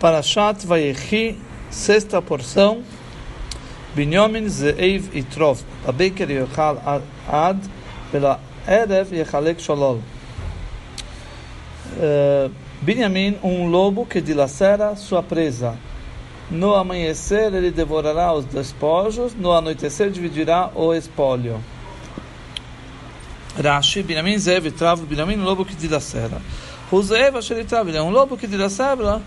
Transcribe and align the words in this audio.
Parashat 0.00 0.66
Vayechi, 0.66 1.38
sexta 1.70 2.20
porção. 2.20 2.82
Binyamin 3.94 4.46
Ze'ev 4.46 5.08
e 5.14 5.22
Trov. 5.22 5.62
Babeker 5.86 6.28
Yochal 6.30 7.02
Ad, 7.26 7.60
pela 8.12 8.38
Erev 8.68 9.14
Yechalek 9.14 9.58
Sholol. 9.58 10.02
Uh, 11.96 12.52
Binyamin, 12.82 13.38
um 13.42 13.70
lobo 13.70 14.04
que 14.04 14.20
dilacera 14.20 14.94
sua 14.96 15.22
presa. 15.22 15.78
No 16.50 16.74
amanhecer 16.74 17.54
ele 17.54 17.70
devorará 17.70 18.34
os 18.34 18.44
despojos, 18.44 19.34
no 19.34 19.50
anoitecer 19.50 20.10
dividirá 20.10 20.70
o 20.74 20.92
espólio. 20.92 21.58
Rashi, 23.58 24.02
Binyamin 24.02 24.36
Zev 24.36 24.70
Trav, 24.72 25.00
Binyamin, 25.06 25.36
lobo 25.36 25.64
que 25.64 25.74
dilacera. 25.74 26.42
O 26.92 27.02
Zev 27.02 27.38
Asher 27.38 27.64
Trav, 27.64 27.88
é 27.88 28.02
um 28.02 28.10
lobo 28.10 28.36
que 28.36 28.46
dilacera 28.46 29.22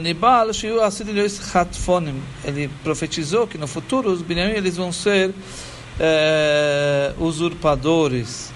Nibal 0.00 0.48
Asidilhos 0.82 1.54
Hatfonim. 1.54 2.22
Ele 2.44 2.68
profetizou 2.82 3.46
que 3.46 3.58
no 3.58 3.66
futuro 3.66 4.10
os 4.10 4.22
Binyamin 4.22 4.52
eles 4.52 4.76
vão 4.76 4.92
ser 4.92 5.30
uh, 5.30 7.24
usurpadores. 7.24 8.52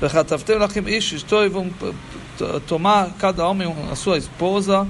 E 0.00 1.48
vão 1.48 1.70
tomar 2.68 3.10
cada 3.18 3.46
homem 3.48 3.74
a 3.90 3.96
sua 3.96 4.16
esposa. 4.16 4.86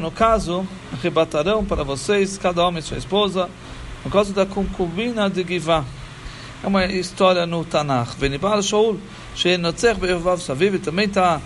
No 0.00 0.10
caso, 0.10 0.66
arrebatarão 0.92 1.64
para 1.64 1.82
vocês 1.82 2.38
cada 2.38 2.64
homem 2.64 2.80
sua 2.80 2.98
esposa, 2.98 3.50
no 4.04 4.10
caso 4.10 4.32
da 4.32 4.46
concubina 4.46 5.28
de 5.28 5.42
Givá. 5.42 5.84
É 6.62 6.66
uma 6.66 6.86
história 6.86 7.46
no 7.46 7.64
Tanakh. 7.64 8.14
Venibal 8.16 8.62
Shaul, 8.62 8.98
Sheenotzech 9.34 10.00
Be'evav 10.00 10.40
Saviv, 10.40 10.78
também 10.78 11.06
está 11.06 11.40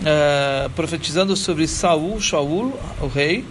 uh, 0.00 0.70
profetizando 0.70 1.36
sobre 1.36 1.66
Saul, 1.66 2.20
Shaul, 2.20 2.72
o 3.00 3.06
rei, 3.06 3.44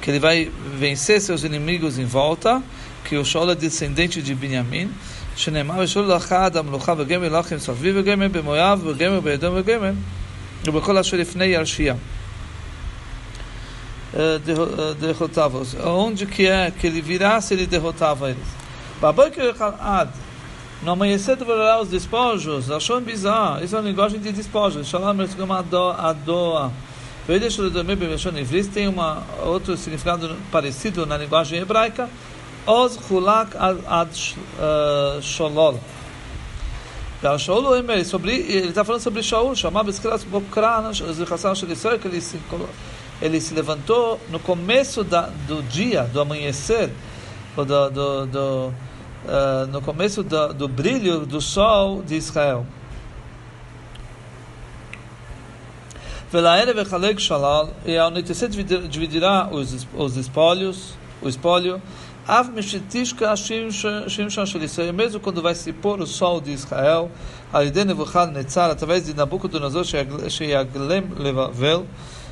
que 0.00 0.10
ele 0.10 0.18
vai 0.18 0.50
vencer 0.78 1.20
seus 1.20 1.44
inimigos 1.44 1.98
em 1.98 2.04
volta, 2.04 2.62
que 3.04 3.16
o 3.16 3.24
Shaul 3.24 3.50
é 3.50 3.54
descendente 3.54 4.22
de 4.22 4.34
Benjamim. 4.34 4.90
שנאמר 5.38 5.78
ושאול 5.78 6.04
לאחד 6.04 6.56
המלוכה 6.56 6.94
וגמל 6.96 7.38
לכם 7.38 7.58
סביב 7.58 7.94
וגמל 7.98 8.28
במואב 8.28 8.80
וגמל 8.84 9.20
באדום 9.20 9.54
וגמל 9.56 9.92
ובכל 10.66 10.98
אשר 10.98 11.16
לפני 11.16 11.44
ירשיע. 11.44 11.94
derrotava-os. 15.00 15.74
Onde 15.74 16.26
que 16.26 16.46
é 16.46 16.70
que 16.70 16.86
ele 16.86 17.00
virasse, 17.00 17.52
ele 17.54 17.66
derrotava 17.66 18.30
eles. 18.30 18.48
Babanque 19.00 19.40
Ad, 19.80 20.10
No 20.83 20.91
amanhecer 20.91 21.35
devorará 21.37 21.81
os 21.81 21.89
despojos, 21.89 22.69
achou 22.69 22.99
bizarro. 22.99 23.63
Isso 23.63 23.75
é 23.75 23.79
uma 23.79 23.87
linguagem 23.87 24.19
de 24.19 24.31
despojos. 24.31 24.87
Shalom 24.87 25.15
adoa. 25.97 26.71
Tem 28.73 28.87
uma, 28.87 29.23
outro 29.45 29.77
significado 29.77 30.35
parecido 30.51 31.05
na 31.05 31.17
linguagem 31.17 31.59
hebraica. 31.59 32.09
Oz 32.65 32.99
hulak 33.09 33.55
ad 33.57 34.11
sholol. 35.21 35.79
Shaul 37.39 37.65
sobre 38.03 38.35
ele 38.35 38.67
está 38.67 38.83
falando 38.83 39.01
sobre 39.01 39.23
Shaul, 39.23 39.55
chamava 39.55 39.89
escravos 39.89 40.25
Bokran, 40.25 40.91
que 40.91 42.07
ele 42.07 42.19
se 42.19 42.37
ele 43.21 43.39
se 43.39 43.53
levantou 43.53 44.19
no 44.29 44.39
começo 44.39 45.01
da, 45.05 45.29
do 45.47 45.63
dia, 45.63 46.03
do 46.03 46.19
amanhecer, 46.19 46.89
do, 47.55 47.63
do, 47.63 48.25
do 48.25 48.73
uh, 49.25 49.67
no 49.67 49.81
começo 49.81 50.23
do, 50.23 50.53
do 50.53 50.67
brilho 50.67 51.25
do 51.25 51.41
sol 51.41 52.01
de 52.01 52.15
Israel. 52.15 52.65
E 57.85 57.97
ao 57.97 58.07
anoitecer 58.07 58.49
dividirá 58.49 59.49
os, 59.51 59.87
os 59.93 60.17
espólios, 60.17 60.95
o 61.21 61.29
espólio, 61.29 61.79
mesmo 64.93 65.19
quando 65.19 65.41
vai 65.41 65.53
se 65.53 65.71
pôr 65.71 66.01
o 66.01 66.07
sol 66.07 66.41
de 66.41 66.51
Israel, 66.51 67.11
através 67.51 69.05
de 69.05 69.13
Nabucodonosor, 69.13 69.83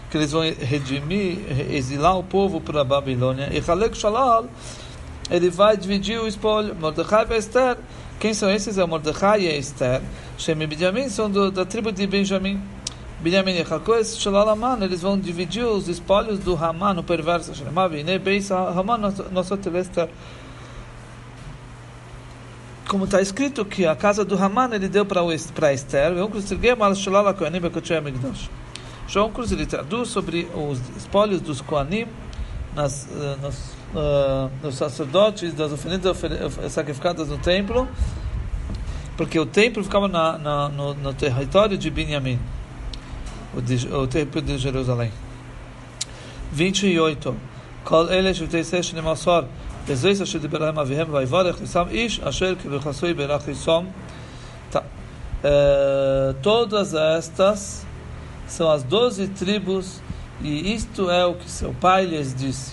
que 0.10 0.18
eles 0.18 0.32
vão 0.32 0.42
redimir, 0.42 1.38
exilar 1.72 2.18
o 2.18 2.24
povo 2.24 2.60
para 2.60 2.82
a 2.82 2.84
Babilônia. 2.84 3.50
E 3.52 3.62
Halek 3.66 3.96
Shalal, 3.96 4.46
ele 5.32 5.50
vai 5.50 5.78
dividir 5.78 6.20
o 6.20 6.28
espólio. 6.28 6.76
Mordecai 6.76 7.26
e 7.32 7.38
Esther. 7.38 7.78
Quem 8.20 8.34
são 8.34 8.52
esses? 8.52 8.78
É 8.78 8.86
Mordecai 8.86 9.42
e 9.42 9.58
Esther. 9.58 10.02
Shem 10.38 10.62
e 10.62 10.68
Benjamin 10.68 11.08
são 11.08 11.32
do, 11.32 11.50
da 11.50 11.66
tribo 11.66 11.92
de 11.92 12.06
Benjamim. 12.06 12.62
Benjamin 13.22 13.54
e 13.54 13.62
Halkoes 13.62 14.18
Shalalaman, 14.18 14.84
eles 14.84 15.04
vão 15.04 15.18
dividir 15.18 15.64
os 15.64 15.88
espólios 15.88 16.40
do 16.40 16.56
Haman, 16.56 17.00
o 17.00 17.04
perverso. 17.04 17.52
Haman, 18.76 19.14
nosso 19.32 19.54
Esther. 19.54 20.10
Como 22.90 23.06
está 23.06 23.22
escrito 23.22 23.64
que 23.64 23.86
a 23.86 23.96
casa 23.96 24.26
do 24.26 24.36
Haman 24.36 24.74
ele 24.74 24.90
deu 24.90 25.06
para 25.06 25.24
Esther. 25.74 26.14
João 29.08 29.32
Cruz 29.32 29.52
ele 29.52 29.66
traduz 29.66 30.10
sobre 30.10 30.48
os 30.54 30.80
espólios 30.98 31.42
dos 31.42 31.62
Koanim 31.62 32.08
nas, 32.76 33.08
uh, 33.12 33.38
nos, 33.93 34.03
uh, 34.03 34.51
nos 34.63 34.75
sacerdotes 34.75 35.55
das 35.55 35.73
oferendas 35.73 36.17
sacrificadas 36.71 37.29
no 37.29 37.39
templo, 37.39 37.89
porque 39.17 39.39
o 39.39 39.47
templo 39.47 39.83
ficava 39.83 40.09
na, 40.09 40.39
na, 40.39 40.69
no, 40.69 40.95
no, 40.95 41.15
território 41.15 41.79
de 41.79 41.91
Binyamin, 41.91 42.39
o, 43.57 43.61
de, 43.61 43.87
o 43.89 44.07
templo 44.07 44.43
de 44.43 44.59
Jerusalém. 44.59 45.11
28. 46.53 47.35
כל 47.85 48.09
אלה 48.11 48.35
שבטי 48.35 48.59
ישראל 48.59 48.83
שנמסור 48.83 49.41
בזריס 49.89 50.21
אשר 50.21 50.39
דיבר 50.39 50.59
להם 50.59 50.79
אביהם 50.79 51.15
ויברך 51.15 51.63
לשם 51.63 51.85
איש 51.91 52.21
אשר 52.21 52.55
כבחסוי 52.63 53.15
ברך 53.15 53.49
לשום 53.49 53.87
Todas 56.43 56.95
estas 56.95 57.87
são 58.47 58.71
as 58.71 58.83
doze 58.83 59.29
tribos, 59.29 60.03
e 60.43 60.75
isto 60.75 61.11
é 61.11 61.25
o 61.25 61.35
que 61.35 61.49
seu 61.51 61.73
pai 61.75 62.05
lhes 62.05 62.35
disse. 62.35 62.73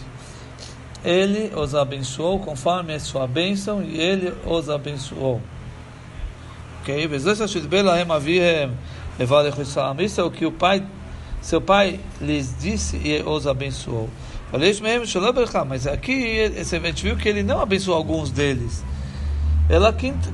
Ele 1.05 1.53
os 1.55 1.75
abençoou 1.75 2.39
conforme 2.41 2.95
a 2.95 3.01
sua 3.01 3.27
bênção, 3.27 3.83
e 3.83 4.01
ele 4.01 4.35
os 4.45 4.69
abençoou. 4.69 5.41
Ok? 6.81 7.09
Isso 10.01 10.21
é 10.21 10.25
o 10.25 10.31
que 10.31 10.47
o 10.47 10.53
pai, 10.53 10.85
seu 11.41 11.61
pai 11.61 12.01
lhes 12.21 12.55
disse 12.59 12.97
e 12.97 13.23
os 13.23 13.47
abençoou. 13.47 14.09
Mas 15.69 15.87
aqui 15.87 16.41
a 16.43 16.65
gente 16.65 17.03
viu 17.03 17.17
que 17.17 17.29
ele 17.29 17.43
não 17.43 17.61
abençoou 17.61 17.97
alguns 17.97 18.31
deles. 18.31 18.83
Ela 19.69 19.93
quinta, 19.93 20.31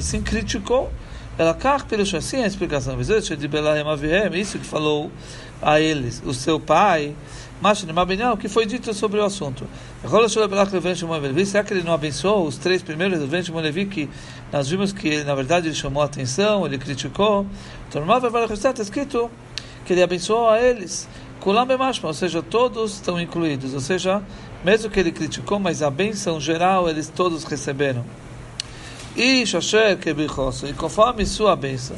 sim 0.00 0.22
criticou 0.22 0.90
ela 1.38 1.54
pelo 1.86 2.02
assim 2.02 2.42
a 2.42 2.46
explicação. 2.46 2.98
Isso 3.00 4.58
que 4.58 4.66
falou 4.66 5.10
a 5.60 5.80
eles, 5.80 6.22
o 6.24 6.32
seu 6.32 6.58
pai, 6.58 7.14
o 8.32 8.36
que 8.36 8.48
foi 8.48 8.66
dito 8.66 8.92
sobre 8.92 9.18
o 9.18 9.24
assunto. 9.24 9.66
Será 11.46 11.64
que 11.64 11.72
ele 11.72 11.82
não 11.82 11.92
abençoou 11.92 12.46
os 12.46 12.58
três 12.58 12.82
primeiros 12.82 13.18
do 13.18 13.26
Vente 13.26 13.50
Levi 13.50 13.86
que 13.86 14.10
nós 14.52 14.68
vimos 14.68 14.92
que 14.92 15.24
na 15.24 15.34
verdade 15.34 15.68
ele 15.68 15.74
chamou 15.74 16.02
a 16.02 16.06
atenção, 16.06 16.66
ele 16.66 16.78
criticou? 16.78 17.46
Então, 17.88 18.04
está 18.52 18.82
escrito 18.82 19.30
que 19.84 19.92
ele 19.92 20.02
abençoou 20.02 20.48
a 20.48 20.60
eles. 20.60 21.08
Ou 22.02 22.14
seja, 22.14 22.42
todos 22.42 22.94
estão 22.94 23.20
incluídos. 23.20 23.72
Ou 23.72 23.80
seja, 23.80 24.22
mesmo 24.64 24.90
que 24.90 24.98
ele 24.98 25.12
criticou, 25.12 25.58
mas 25.58 25.82
a 25.82 25.90
bênção 25.90 26.40
geral 26.40 26.88
eles 26.90 27.08
todos 27.08 27.44
receberam. 27.44 28.04
E 29.16 29.44
conforme 30.76 31.24
sua 31.24 31.56
bênção. 31.56 31.96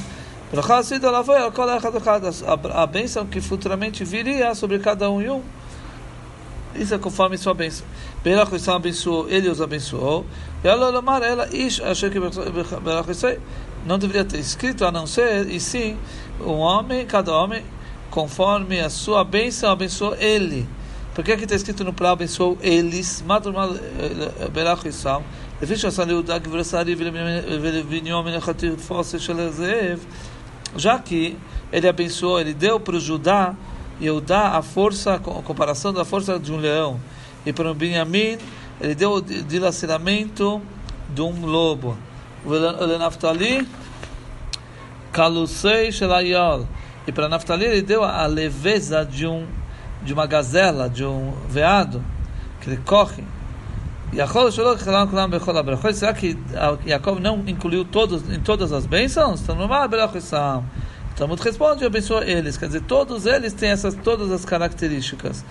A 2.74 2.86
bênção 2.86 3.26
que 3.26 3.42
futuramente 3.42 4.04
viria 4.04 4.54
sobre 4.54 4.78
cada 4.78 5.10
um 5.10 5.22
e 5.22 5.30
um. 5.30 5.42
Isso 6.76 6.94
é 6.94 6.98
conforme 6.98 7.38
sua 7.38 7.54
bênção. 7.54 7.86
Berachissam 8.24 8.76
abençoou, 8.76 9.30
ele 9.30 9.50
os 9.50 9.62
abençoou. 9.62 10.26
E 10.64 10.68
ela 10.68 10.88
ela, 11.26 11.48
Ish 11.52 11.82
asher 11.82 12.12
kebichosu. 12.12 13.40
Não 13.86 13.98
deveria 13.98 14.24
ter 14.24 14.40
escrito 14.40 14.86
a 14.86 14.92
não 14.92 15.06
ser, 15.06 15.50
e 15.50 15.60
sim, 15.60 15.98
um 16.40 16.60
homem, 16.60 17.06
cada 17.06 17.36
homem, 17.36 17.64
conforme 18.10 18.80
a 18.80 18.90
sua 18.90 19.24
bênção, 19.24 19.72
abençoou 19.72 20.16
ele. 20.16 20.68
Por 21.14 21.24
que 21.24 21.32
está 21.32 21.56
escrito 21.56 21.84
no 21.84 21.94
plano 21.94 22.14
abençoou 22.14 22.58
eles? 22.62 23.24
Maturmal 23.26 23.72
Berachissam. 24.52 25.24
לפי 25.64 25.78
שעשה 25.78 26.06
ליהודה 26.06 26.38
גברסרי 26.38 26.96
ולבניו 26.98 28.24
מן 28.24 28.34
החטיפוסה 28.34 29.20
של 29.20 29.40
הזאב, 29.40 30.06
já 30.77 30.99
que 30.99 31.37
ele 31.73 31.89
abençoou, 31.89 32.41
ele 32.41 32.55
deu 32.55 32.79
para 32.81 32.97
o 32.97 33.01
Judá, 33.01 33.55
Yehudá, 34.01 34.57
a 34.57 34.63
força, 34.63 35.15
a 35.15 35.19
comparação 35.19 35.93
da 35.93 36.05
força 36.05 36.39
de 36.39 36.53
um 36.53 36.57
leão, 36.57 37.01
e 37.45 37.53
para 37.53 37.71
o 37.71 37.75
Benjamim, 37.75 38.39
ele 38.81 38.95
deu 38.95 39.13
o 39.15 39.21
dilaceramento 39.21 40.63
de 41.09 41.21
um 41.21 41.45
lobo. 41.45 41.97
O 42.45 42.99
Naftali, 42.99 43.67
Kalusei 45.13 45.91
Shelayal, 45.91 46.67
e 47.07 47.13
para 47.13 47.29
Naftali 47.29 47.65
ele 47.65 47.83
deu 47.83 48.05
a 48.05 48.27
leveza 48.27 49.05
de 49.05 49.27
um 49.27 49.47
de 50.03 50.13
uma 50.13 50.27
gazela, 50.27 50.89
de 50.89 51.05
um 51.05 51.33
veado, 51.49 52.03
que 52.61 52.71
ele 52.71 52.77
corre, 52.85 53.25
Será 55.95 56.15
que 56.15 56.37
Jacob 56.87 57.19
não 57.21 57.45
incluiu 57.47 57.85
todos 57.85 58.29
em 58.33 58.41
todas 58.41 58.73
as 58.73 58.87
bênçãos? 58.87 59.43
Então, 59.43 60.65
Talmud 61.17 61.43
responde 61.43 61.83
e 61.83 61.87
abençoa 61.87 62.25
eles. 62.25 62.57
Quer 62.57 62.67
dizer, 62.67 62.83
todos 62.83 63.27
eles 63.27 63.53
têm 63.53 63.71
essas 63.71 63.95
todas 63.95 64.31
as 64.31 64.45
características. 64.45 65.45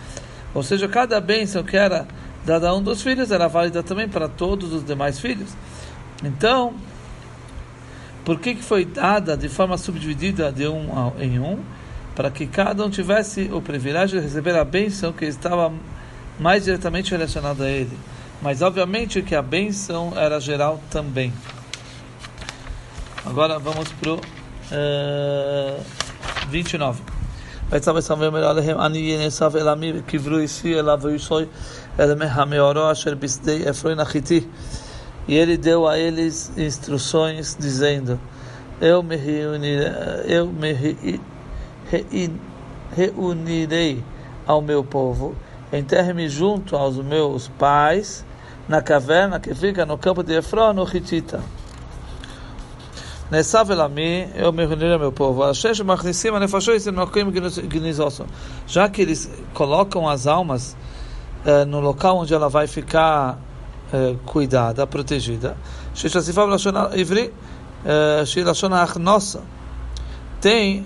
Ou 0.54 0.63
seja, 0.63 0.88
cada 0.88 1.19
bênção 1.19 1.63
que 1.63 1.75
era 1.77 2.07
dada 2.45 2.69
a 2.69 2.75
um 2.75 2.81
dos 2.81 3.01
filhos 3.01 3.31
era 3.31 3.48
válida 3.48 3.83
também 3.83 4.07
para 4.07 4.27
todos 4.30 4.74
os 4.74 4.86
demais 4.86 5.19
filhos. 5.19 5.50
Então, 6.24 6.74
por 8.24 8.39
que, 8.39 8.56
que 8.56 8.63
foi 8.63 8.86
dada 8.86 9.38
de 9.38 9.50
forma 9.50 9.77
subdividida 9.77 10.51
de 10.51 10.68
um 10.68 10.88
em 11.19 11.39
um? 11.39 11.60
Para 12.15 12.31
que 12.31 12.48
cada 12.48 12.83
um 12.83 12.89
tivesse 12.89 13.50
o 13.53 13.62
privilégio 13.62 14.19
de 14.19 14.25
receber 14.25 14.56
a 14.57 14.63
bênção 14.63 15.13
que 15.13 15.25
estava 15.25 15.71
mais 16.39 16.63
diretamente 16.63 17.12
relacionada 17.12 17.65
a 17.65 17.69
ele. 17.69 17.98
Mas 18.41 18.61
obviamente 18.62 19.23
que 19.23 19.35
a 19.35 19.43
bênção 19.43 20.12
era 20.17 20.41
geral 20.41 20.81
também. 20.91 21.32
Agora 23.25 23.59
vamos 23.59 23.88
para 23.93 24.11
o 24.11 24.17
uh, 24.17 25.81
29. 26.49 27.03
ויצא 27.70 27.91
ושם 27.91 28.23
עליהם 28.35 28.81
אני 28.81 28.99
ינסף 28.99 29.53
אל 29.56 29.69
עמי 29.69 29.93
וקברו 29.97 30.38
אישי 30.38 30.81
אליו 30.81 30.99
וישוי 31.03 31.44
אל 32.00 32.23
המאורו 32.23 32.93
אשר 32.93 33.14
בשדה 33.14 33.70
אפרים 33.70 34.00
החיתי. 34.00 34.41
E 35.29 35.35
ele 35.35 35.56
deu 35.56 35.87
a 35.87 35.99
eles 35.99 36.53
instruções 36.56 37.56
dizendo: 37.59 38.19
Eu 38.81 39.03
me 39.03 39.17
reunirei, 39.17 39.93
eu 40.26 40.47
me 40.47 40.73
reunirei 42.97 44.03
ao 44.47 44.61
meu 44.61 44.82
povo, 44.82 45.37
enterre-me 45.73 46.29
junto 46.29 46.76
aos 46.76 46.97
meus 46.97 47.47
pais 47.49 48.25
na 48.68 48.81
caverna 48.81 49.40
que 49.40 49.54
fica 49.56 49.86
no 49.86 49.98
campo 49.98 50.24
de 50.24 50.38
Efron, 50.38 50.74
no 50.74 50.84
Hitita. 50.84 51.42
Nessav 53.31 53.72
elami, 53.72 54.30
eu 54.36 54.54
me 54.54 54.66
reunirei 54.66 54.94
ao 54.94 55.00
meu 55.00 55.12
povo. 55.12 55.44
Já 58.66 58.90
que 58.90 59.02
eles 59.02 59.30
colocam 59.54 60.08
as 60.08 60.28
almas 60.28 60.78
eh, 61.46 61.66
no 61.66 61.81
local 61.81 62.19
onde 62.19 62.34
ela 62.34 62.48
vai 62.48 62.68
ficar 62.68 63.38
eh, 63.92 64.16
cuidada, 64.25 64.88
protegida. 64.88 65.58
nossa 69.00 69.42
tem 70.40 70.86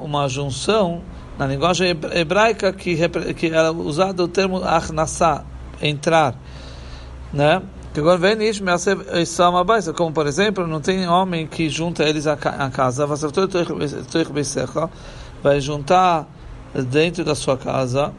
uma 0.00 0.28
junção 0.28 1.02
na 1.38 1.46
linguagem 1.46 1.96
hebraica 2.12 2.72
que, 2.72 2.96
que 3.34 3.46
era 3.48 3.70
usado 3.70 4.24
o 4.24 4.28
termo 4.28 4.64
achnasa, 4.64 5.44
entrar 5.80 6.34
né? 7.32 7.62
Como 9.96 10.12
por 10.12 10.26
exemplo, 10.26 10.66
não 10.66 10.80
tem 10.80 11.08
homem 11.08 11.46
que 11.46 11.68
junta 11.68 12.04
eles 12.04 12.26
à 12.26 12.36
casa, 12.36 13.06
vai 15.42 15.60
juntar 15.60 16.26
dentro 16.90 17.24
da 17.24 17.34
sua 17.34 17.56
casa, 17.56 18.12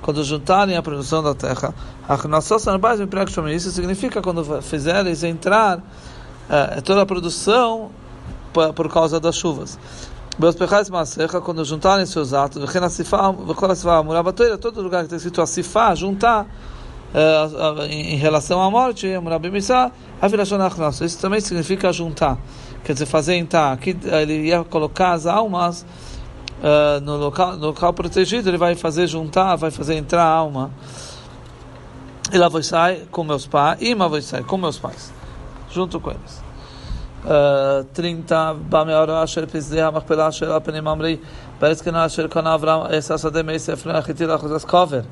quando 0.00 0.22
juntarem 0.22 0.76
a 0.76 0.82
produção 0.82 1.22
da 1.22 1.34
terra, 1.34 1.74
isso 3.50 3.70
significa 3.70 4.22
quando 4.22 4.62
fizeres 4.62 5.22
entrar 5.24 5.78
uh, 5.78 6.82
toda 6.82 7.02
a 7.02 7.06
produção 7.06 7.90
por 8.74 8.88
causa 8.88 9.18
das 9.18 9.34
chuvas. 9.34 9.78
Quando 11.44 11.64
juntarem 11.64 12.06
seus 12.06 12.32
atos, 12.32 12.62
todo 14.60 14.82
lugar 14.82 15.00
que 15.00 15.06
está 15.06 15.16
escrito 15.16 15.40
a 15.40 15.46
Sifá, 15.46 15.94
juntar 15.94 16.46
uh, 17.14 17.82
em 17.84 18.16
relação 18.16 18.60
à 18.60 18.68
morte, 18.70 19.06
isso 21.04 21.18
também 21.20 21.40
significa 21.40 21.92
juntar, 21.92 22.38
quer 22.82 22.94
dizer, 22.94 23.06
fazer 23.06 23.36
entrar. 23.36 23.72
Aqui 23.72 23.96
ele 24.02 24.48
ia 24.48 24.64
colocar 24.64 25.12
as 25.12 25.26
almas 25.26 25.86
uh, 26.58 27.00
no, 27.00 27.16
local, 27.16 27.56
no 27.56 27.66
local 27.66 27.92
protegido, 27.92 28.50
ele 28.50 28.58
vai 28.58 28.74
fazer 28.74 29.06
juntar, 29.06 29.54
vai 29.54 29.70
fazer 29.70 29.94
entrar 29.94 30.24
a 30.24 30.28
alma. 30.28 30.72
E 32.32 32.38
lá 32.38 32.48
vou 32.48 32.62
sair 32.62 33.06
com 33.10 33.22
meus 33.22 33.46
pais, 33.46 33.80
e 33.80 33.94
vou 33.94 34.20
sair 34.20 34.42
com 34.42 34.56
meus 34.56 34.78
pais, 34.78 35.12
junto 35.70 36.00
com 36.00 36.10
eles. 36.10 36.43
Eh, 37.26 37.84
30 37.94 38.54
Bameora 38.68 39.22
Asher 39.22 39.46
Pizdea 39.46 39.90
Machpelah 39.90 40.26
Asher 40.26 40.50
Apenim 40.50 40.86
Amri 40.86 41.18
Bereskena 41.58 42.04
Asher 42.04 42.28
Kona 42.28 42.52
Avram 42.52 42.86
Esasade 42.92 43.42
Meis 43.42 43.66
Efraim 43.66 43.96
Achitir 43.96 44.30
Achuzas 44.30 44.64
Kover 44.64 45.06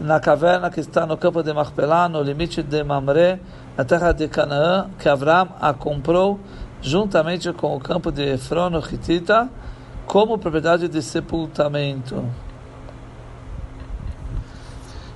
na 0.00 0.18
caverna 0.18 0.68
que 0.68 0.80
está 0.80 1.06
no 1.06 1.16
campo 1.16 1.42
de 1.42 1.52
Machpelah, 1.52 2.08
no 2.08 2.20
limite 2.22 2.62
de 2.62 2.82
Mamre, 2.82 3.40
na 3.76 3.84
terra 3.84 4.12
de 4.12 4.26
Canaã, 4.26 4.90
que 4.98 5.08
Avram 5.08 5.48
a 5.60 5.72
comprou 5.72 6.40
juntamente 6.80 7.52
com 7.52 7.76
o 7.76 7.80
campo 7.80 8.10
de 8.10 8.34
Efron, 8.34 8.70
Hitita, 8.80 9.48
como 10.04 10.38
propriedade 10.38 10.88
de 10.88 11.00
sepultamento. 11.00 12.24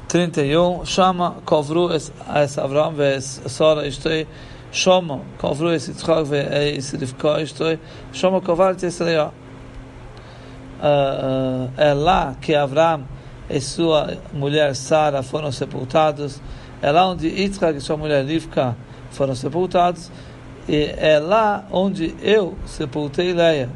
31. 0.07 0.85
Shama 0.85 1.37
kovru 1.45 1.93
es 1.93 2.13
Avram 2.57 2.93
ve 2.93 3.21
Sora, 3.21 3.87
isto 3.89 4.09
é, 4.09 4.25
Shlomo 4.73 5.25
kovru 5.39 5.71
es 5.71 5.89
Yitzchak 5.89 6.33
e 6.33 6.77
es 6.77 6.93
Rivka 6.93 7.41
isto 7.41 7.65
Shlomo 8.13 8.41
kovar 8.41 8.77
es 8.83 9.01
Leó. 9.01 9.33
É 11.77 11.93
lá 11.95 12.37
que 12.41 12.55
Avram 12.55 13.05
e 13.49 13.61
sua 13.61 14.19
mulher 14.33 14.75
Sara 14.75 15.23
foram 15.23 15.51
sepultados. 15.51 16.41
É 16.83 16.91
lá 16.91 17.09
onde 17.09 17.29
Yitzchak 17.29 17.79
e 17.79 17.81
sua 17.81 17.97
mulher 17.97 18.25
Rivka 18.25 18.77
foram 19.11 19.35
sepultados. 19.35 20.11
E 20.69 20.95
é 20.97 21.19
lá 21.19 21.65
onde 21.71 22.15
eu 22.21 22.57
sepultei 22.67 23.33
Leia. 23.33 23.71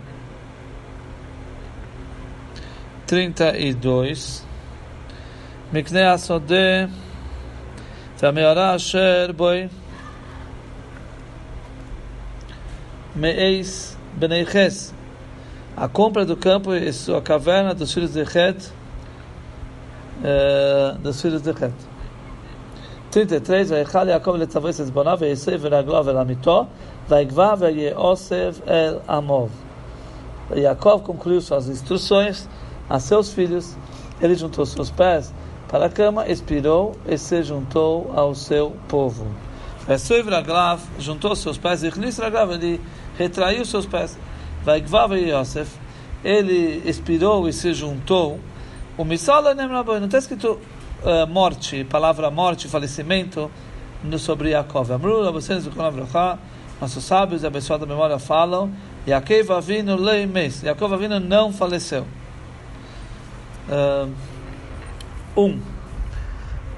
32 3.10 4.46
Mikne 5.72 6.02
Asodeh 6.02 6.88
Tameorah 8.18 8.74
Asher 8.74 9.32
מאיס 13.15 13.95
בני 14.19 14.45
חס. 14.45 14.93
A 15.77 15.89
compra 15.89 16.25
do 16.25 16.37
campo 16.37 16.73
e 16.73 16.93
sua 16.93 17.21
caverna 17.21 17.73
dos 17.73 17.93
filhos 17.93 18.13
de 18.13 18.23
Het 18.23 18.71
uh, 20.21 20.97
dos 21.03 21.21
filhos 21.21 21.41
de 21.41 21.51
Het. 21.51 21.73
33, 23.09 23.71
ויכל 23.71 24.07
יעקב 24.07 24.35
לצוויס 24.35 24.81
את 24.81 24.89
בוניו 24.89 25.17
ויסב 25.19 25.57
ורגלו 25.61 26.05
ולעמיתו 26.05 26.65
ויגבה 27.09 27.53
ויאוסף 27.59 28.59
אל 28.67 28.97
עמוב. 29.09 29.49
Jacob 30.51 31.01
concluiu 31.01 31.41
suas 31.41 31.67
instruções 31.67 32.47
a 32.89 32.99
seus 32.99 33.33
filhos, 33.33 33.75
ele 34.21 34.35
juntou 34.35 34.65
seus 34.65 34.91
pés 34.91 35.33
para 35.67 35.87
a 35.87 35.89
cama, 35.89 36.27
expirou 36.27 36.95
e 37.07 37.17
se 37.17 37.41
juntou 37.41 38.11
ao 38.15 38.35
seu 38.35 38.73
povo. 38.87 39.25
Vesuiv 39.87 40.29
Raglav 40.29 40.79
juntou 40.99 41.35
seus 41.35 41.57
pés, 41.57 41.83
e 41.83 41.89
Raglav, 41.89 42.51
ele 42.51 42.79
retraiu 43.22 43.64
seus 43.64 43.86
pés. 43.86 44.18
Vaigvav 44.64 45.12
Yosef, 45.12 45.70
ele 46.24 46.82
expirou 46.84 47.48
e 47.48 47.52
se 47.52 47.72
juntou 47.72 48.40
o 49.00 49.04
Misala 49.04 49.54
não 49.54 50.04
está 50.04 50.18
escrito 50.18 50.60
uh, 51.02 51.26
morte, 51.26 51.84
palavra 51.84 52.30
morte, 52.30 52.68
falecimento, 52.68 53.50
no, 54.04 54.18
sobre 54.18 54.50
Yaakov. 54.50 54.92
Amru, 54.92 55.32
vocês, 55.32 55.66
nossos 56.78 57.04
sábios 57.04 57.42
abençoada 57.42 57.86
memória 57.86 58.18
falam, 58.18 58.70
Yaakov 59.08 59.52
Avinu 59.52 59.96
leimes, 59.96 60.62
Yaakov 60.62 60.92
Avinu 60.92 61.18
não 61.18 61.50
faleceu. 61.50 62.06
Uh, 63.70 64.12
um. 65.34 65.58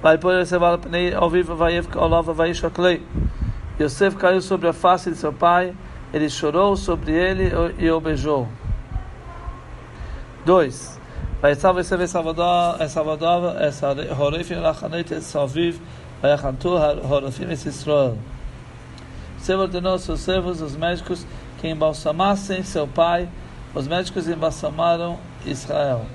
Vai 0.01 0.17
por 0.17 0.41
esse 0.41 0.55
ao 1.17 1.29
vivo, 1.29 1.57
vai 1.57 1.83
olava, 1.97 2.33
vai. 2.33 2.53
Yosef 3.81 4.17
caiu 4.17 4.41
sobre 4.41 4.69
a 4.69 4.73
face 4.73 5.11
de 5.11 5.17
seu 5.17 5.33
pai, 5.33 5.75
ele 6.13 6.29
chorou 6.29 6.77
sobre 6.77 7.13
ele 7.13 7.53
e 7.79 7.91
o 7.91 8.01
beijou. 8.01 8.49
2. 10.45 11.01
Vai 11.41 11.53
estar 11.53 11.73
você 11.73 11.97
ver 11.97 12.09
Salvador, 12.09 12.81
é 12.81 12.89
Salvador, 12.89 13.57
é 13.61 13.67
essa 13.67 13.89
Horofim 14.19 14.57
Lachanet 14.57 15.15
é 15.15 15.21
Salviv, 15.21 15.81
vai 16.21 16.37
cantar 16.39 16.99
Horofim 17.05 17.47
é 17.47 17.53
Israel. 17.53 18.17
Senhor 19.39 19.63
ordenou 19.63 19.99
seus 19.99 20.21
servos, 20.21 20.61
os 20.61 20.77
médicos, 20.77 21.27
que 21.59 21.69
embalsamassem 21.69 22.63
seu 22.63 22.87
pai. 22.87 23.29
Os 23.75 23.89
médicos 23.89 24.29
embalsamaram 24.29 25.19
Israel 25.45 26.07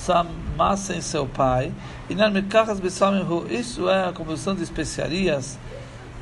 Etzaviv 0.00 0.46
embalsamassem 0.56 1.00
seu 1.00 1.26
pai. 1.26 1.72
E 2.08 2.14
na 2.14 2.30
Mekachas 2.30 2.80
Bessamim, 2.80 3.24
isso 3.50 3.88
é 3.88 4.08
a 4.08 4.12
composição 4.12 4.54
de 4.54 4.62
especiarias 4.62 5.58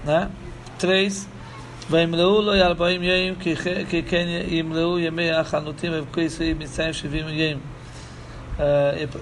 né? 0.05 0.29
Três. 0.79 1.27
וימלאו 1.91 2.43
לו 2.43 2.55
ארבעים 2.55 3.03
ימים 3.03 3.35
כי 3.91 4.03
כן 4.03 4.27
ימלאו 4.49 4.99
ימי 4.99 5.31
החנותים 5.31 5.93
וכויסי 5.95 6.55
מצרים 6.55 6.93
שבעים 6.93 7.29
ימים. 7.29 7.59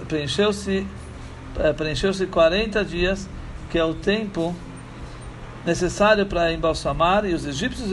Preencheu-se 0.08 0.86
preencheu-se 1.76 2.26
40 2.26 2.84
dias, 2.84 3.28
que 3.70 3.78
é 3.78 3.84
o 3.84 3.94
tempo 3.94 4.54
necessário 5.64 6.26
para 6.26 6.52
embalsamar, 6.52 7.24
e 7.24 7.32
os 7.32 7.46
egípcios 7.46 7.90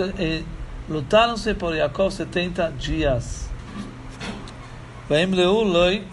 lutaram-se 0.90 1.54
por 1.54 1.76
Jacó 1.76 2.10
70 2.10 2.74
dias. 2.78 3.50
Vaimleu 5.10 5.64
loi 5.64 6.04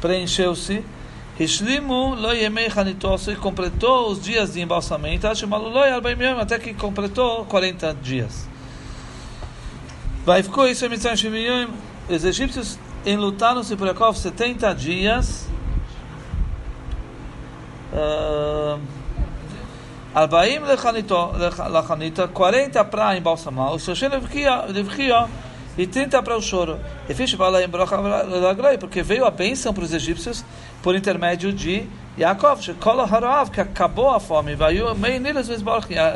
preencheu-se 0.00 0.84
Hishlimu 1.38 2.16
lo 2.16 2.32
yemei 2.32 2.68
hanitosu 2.68 3.32
e 3.32 3.36
completou 3.36 4.10
os 4.10 4.20
dias 4.20 4.52
de 4.52 4.60
embalsamento, 4.60 5.26
até 5.26 6.58
que 6.58 6.74
completou 6.74 7.46
40 7.46 7.94
dias. 7.94 8.46
Vai 10.26 10.42
ficou 10.42 10.68
isso 10.68 10.84
em 10.84 10.90
os 12.14 12.24
egípcios 12.24 12.78
enlutaram-se 13.06 13.74
por 13.74 13.86
Yaakov 13.86 14.18
70 14.18 14.74
dias. 14.74 15.48
Arbaim 20.14 20.58
lechanita, 20.58 22.28
40 22.28 22.84
para 22.84 23.16
embalsamar, 23.16 23.72
o 23.72 23.78
Shoshen 23.78 24.10
levkia 24.10 25.26
e 25.80 25.86
30 25.86 26.22
para 26.22 26.36
o 26.36 26.42
choro. 26.42 26.78
E 27.08 27.14
fiz 27.14 27.34
porque 28.78 29.02
veio 29.02 29.24
a 29.24 29.30
bênção 29.30 29.72
para 29.72 29.82
os 29.82 29.94
egípcios 29.94 30.44
por 30.82 30.94
intermédio 30.94 31.52
de 31.52 31.86
Yaakov, 32.18 32.60
que 33.50 33.60
acabou 33.60 34.10
a 34.10 34.20
fome. 34.20 34.52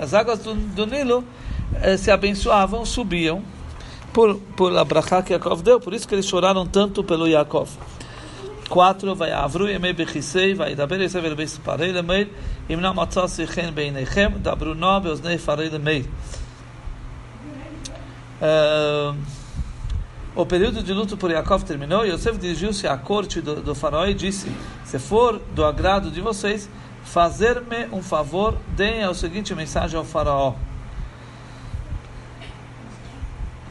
As 0.02 0.12
águas 0.12 0.40
do, 0.40 0.54
do 0.54 0.86
Nilo 0.86 1.24
eh, 1.80 1.96
se 1.96 2.10
abençoavam, 2.10 2.84
subiam 2.84 3.42
por, 4.12 4.36
por 4.54 4.76
a 4.76 4.84
brachá 4.84 5.22
que 5.22 5.32
Yaakov 5.32 5.62
deu, 5.62 5.80
por 5.80 5.94
isso 5.94 6.06
que 6.06 6.14
eles 6.14 6.26
choraram 6.26 6.66
tanto 6.66 7.02
pelo 7.02 7.26
Yaakov. 7.26 7.70
4. 8.68 9.14
Vai 9.14 9.32
avru 9.32 9.68
yemei 9.68 9.92
bechisei, 9.92 10.54
vai 10.54 10.74
daber 10.74 11.00
yosef 11.00 11.24
el 11.24 11.34
beis 11.34 11.58
parei 11.58 11.92
lemeir, 11.92 12.28
im 12.68 12.80
na 12.80 12.92
matzah 12.92 13.28
sichen 13.28 13.72
beinechem, 13.72 14.38
dabru 14.42 14.74
no 14.74 15.00
beoznei 15.00 15.38
farei 15.38 15.68
lemeir. 15.68 16.06
Uh, 18.40 19.14
o 20.35 20.45
período 20.45 20.81
de 20.83 20.93
luto 20.93 21.17
por 21.17 21.31
Yaakov 21.31 21.63
terminou 21.63 22.05
e 22.05 22.09
Yosef 22.09 22.37
dirigiu-se 22.37 22.87
à 22.87 22.97
corte 22.97 23.41
do, 23.41 23.61
do 23.61 23.75
faraó 23.75 24.05
e 24.05 24.13
disse: 24.13 24.51
Se 24.85 24.99
for 24.99 25.41
do 25.53 25.65
agrado 25.65 26.11
de 26.11 26.21
vocês, 26.21 26.69
fazer-me 27.03 27.87
um 27.91 28.01
favor, 28.01 28.55
deem 28.75 29.03
a 29.03 29.13
seguinte 29.13 29.53
mensagem 29.55 29.97
ao 29.97 30.05
faraó. 30.05 30.53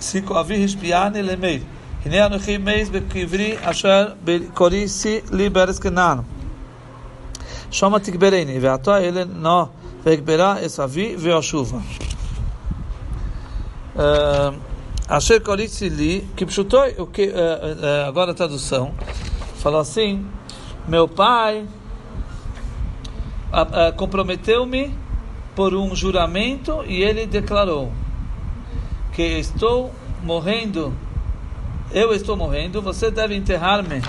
5. 0.00 0.34
Avi 0.34 0.56
hispiane 0.56 1.22
lemeir. 1.22 1.62
הנה 2.04 2.26
אנוכי 2.26 2.58
מייז 2.58 2.90
בקברי 2.90 3.56
אשר 3.62 4.08
קוריסי 4.54 5.20
לי 5.32 5.48
בארץ 5.48 5.78
כנען. 5.78 6.18
שמה 7.70 7.98
תגברני, 7.98 8.58
ועתה 8.60 8.98
אלה 8.98 9.24
נא 9.24 9.62
ואגברה 10.04 10.56
את 10.64 10.80
אבי 10.80 11.16
ואשובה. 11.18 11.78
Asher 15.07 15.41
que 16.35 16.43
o 16.97 17.07
que, 17.07 17.33
agora 18.07 18.31
a 18.31 18.33
tradução, 18.33 18.93
falou 19.57 19.79
assim, 19.79 20.25
meu 20.87 21.07
pai 21.07 21.67
comprometeu-me 23.97 24.95
por 25.55 25.75
um 25.75 25.95
juramento 25.95 26.83
e 26.87 27.03
ele 27.03 27.27
declarou 27.27 27.91
que 29.13 29.21
estou 29.21 29.91
morrendo, 30.23 30.93
eu 31.91 32.13
estou 32.13 32.35
morrendo, 32.35 32.81
você 32.81 33.11
deve 33.11 33.35
enterrar-me 33.35 34.01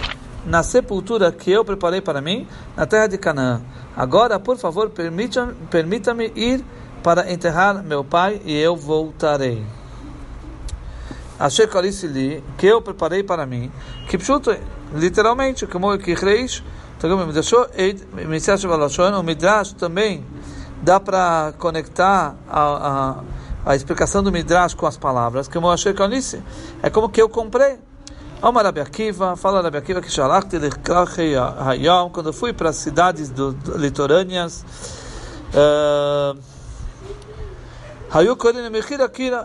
na 0.46 0.62
sepultura 0.62 1.30
que 1.32 1.50
eu 1.50 1.64
preparei 1.64 2.00
para 2.00 2.20
mim, 2.20 2.46
na 2.76 2.86
terra 2.86 3.06
de 3.06 3.18
Canaã. 3.18 3.60
Agora, 3.96 4.38
por 4.38 4.56
favor, 4.56 4.90
permita-me 4.90 5.54
permita 5.70 6.14
ir 6.34 6.64
para 7.02 7.30
enterrar 7.30 7.82
meu 7.82 8.02
pai 8.02 8.40
e 8.44 8.56
eu 8.56 8.74
voltarei. 8.74 9.62
Asher 11.44 11.68
li, 12.08 12.42
que 12.56 12.66
eu 12.66 12.80
preparei 12.80 13.22
para 13.22 13.44
mim, 13.44 13.70
que 14.08 14.16
pshuto, 14.16 14.56
literalmente, 14.94 15.66
como 15.66 15.96
que 15.98 16.14
reis, 16.14 16.62
me 17.26 17.32
deixou 17.34 17.66
o 19.18 19.22
Midrash 19.22 19.72
também 19.72 20.24
dá 20.80 20.98
para 20.98 21.52
conectar 21.58 22.34
a, 22.48 22.60
a, 22.62 23.70
a, 23.72 23.76
explicação 23.76 24.22
do 24.22 24.32
Midrash 24.32 24.72
com 24.72 24.86
as 24.86 24.96
palavras, 24.96 25.46
como 25.46 25.70
Asher 25.70 25.94
Kalisi, 25.94 26.42
é 26.82 26.88
como 26.88 27.10
que 27.10 27.20
eu 27.20 27.28
comprei. 27.28 27.78
Omar 28.42 28.64
Rabi 28.64 28.80
Akiva, 28.80 29.36
fala 29.36 29.60
Rabi 29.60 29.78
Akiva 29.78 30.00
que 30.00 30.10
Shalachti 30.10 30.58
Hayom, 31.36 32.10
quando 32.10 32.26
eu 32.26 32.32
fui 32.32 32.54
para 32.54 32.70
as 32.70 32.76
cidades 32.76 33.28
do, 33.28 33.52
do, 33.52 33.78
litorâneas, 33.78 34.64
uh, 35.54 36.38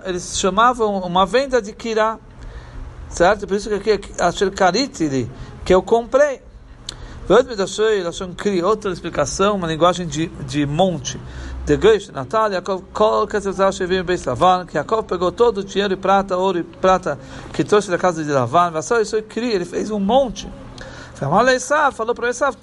eles 0.05 0.37
chamavam 0.37 0.99
uma 0.99 1.25
venda 1.25 1.59
de 1.59 1.73
Kira, 1.73 2.19
certo? 3.09 3.47
Por 3.47 3.57
isso 3.57 3.67
que 3.67 3.73
aqui 3.73 3.91
é 4.19 4.23
Asher 4.23 4.51
Karitili, 4.51 5.27
que 5.65 5.73
eu 5.73 5.81
comprei. 5.81 6.39
Outra 8.63 8.91
explicação, 8.91 9.55
uma 9.55 9.65
linguagem 9.65 10.05
de, 10.05 10.27
de 10.27 10.67
monte. 10.67 11.19
De 11.65 11.77
Geish, 11.77 12.11
Lavan, 14.27 14.67
que 14.67 14.77
Yaakov 14.77 15.03
pegou 15.07 15.31
todo 15.31 15.61
o 15.61 15.63
dinheiro 15.63 15.95
e 15.95 15.97
prata, 15.97 16.37
ouro 16.37 16.59
e 16.59 16.63
prata 16.63 17.17
que 17.51 17.63
trouxe 17.63 17.89
da 17.89 17.97
casa 17.97 18.23
de 18.23 18.31
Lavan, 18.31 18.69
Vassou 18.69 19.01
isso 19.01 19.15
ele 19.15 19.65
fez 19.65 19.89
um 19.89 19.99
monte. 19.99 20.47
Falou 21.15 22.13
para 22.13 22.29
Esav, 22.29 22.55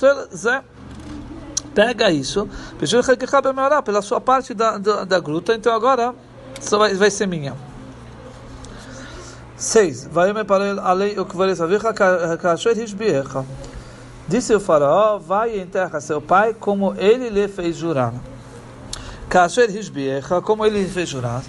pega 1.77 2.11
isso, 2.11 2.49
pela 3.83 4.01
sua 4.01 4.19
parte 4.19 4.55
da, 4.55 4.79
da, 4.79 5.05
da 5.05 5.21
gruta, 5.21 5.55
então 5.55 5.75
agora 5.75 6.15
só 6.59 6.79
vai, 6.79 6.95
vai 6.95 7.11
ser 7.11 7.27
minha. 7.27 7.55
6. 9.59 10.09
Disse 14.27 14.55
o 14.55 14.61
faraó, 14.61 15.19
vai 15.19 15.57
e 15.57 15.61
enterra 15.61 16.01
seu 16.01 16.23
pai 16.23 16.55
como 16.55 16.95
ele 16.97 17.29
lhe 17.29 17.47
fez 17.47 17.77
jurar. 17.77 18.15
Como 20.43 20.65
ele 20.65 20.83
lhe 20.83 20.89
fez 20.89 21.11
jurar. 21.11 21.43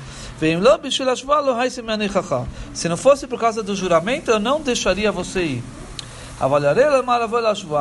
Se 2.74 2.90
não 2.90 2.98
fosse 2.98 3.28
por 3.28 3.40
causa 3.40 3.64
do 3.64 3.74
juramento, 3.74 4.30
eu 4.30 4.40
não 4.40 4.60
deixaria 4.60 5.10
você 5.10 5.42
ir. 5.42 5.64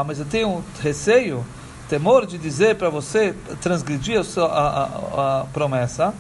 Mas 0.06 0.18
eu 0.20 0.24
tenho 0.24 0.64
receio 0.80 1.44
temor 1.88 2.26
de 2.26 2.38
dizer 2.38 2.76
para 2.76 2.88
você 2.90 3.34
transgredir 3.60 4.20
a, 4.38 4.42
a, 4.42 5.40
a, 5.40 5.44
promessa, 5.52 6.14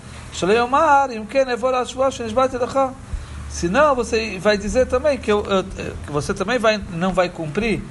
senão 3.48 3.94
você 3.94 4.38
vai 4.38 4.56
dizer 4.58 4.86
também 4.86 5.18
que, 5.18 5.32
eu, 5.32 5.42
que 6.04 6.12
você 6.12 6.32
também 6.34 6.58
vai, 6.58 6.80
não 6.92 7.12
vai 7.12 7.28
cumprir 7.28 7.82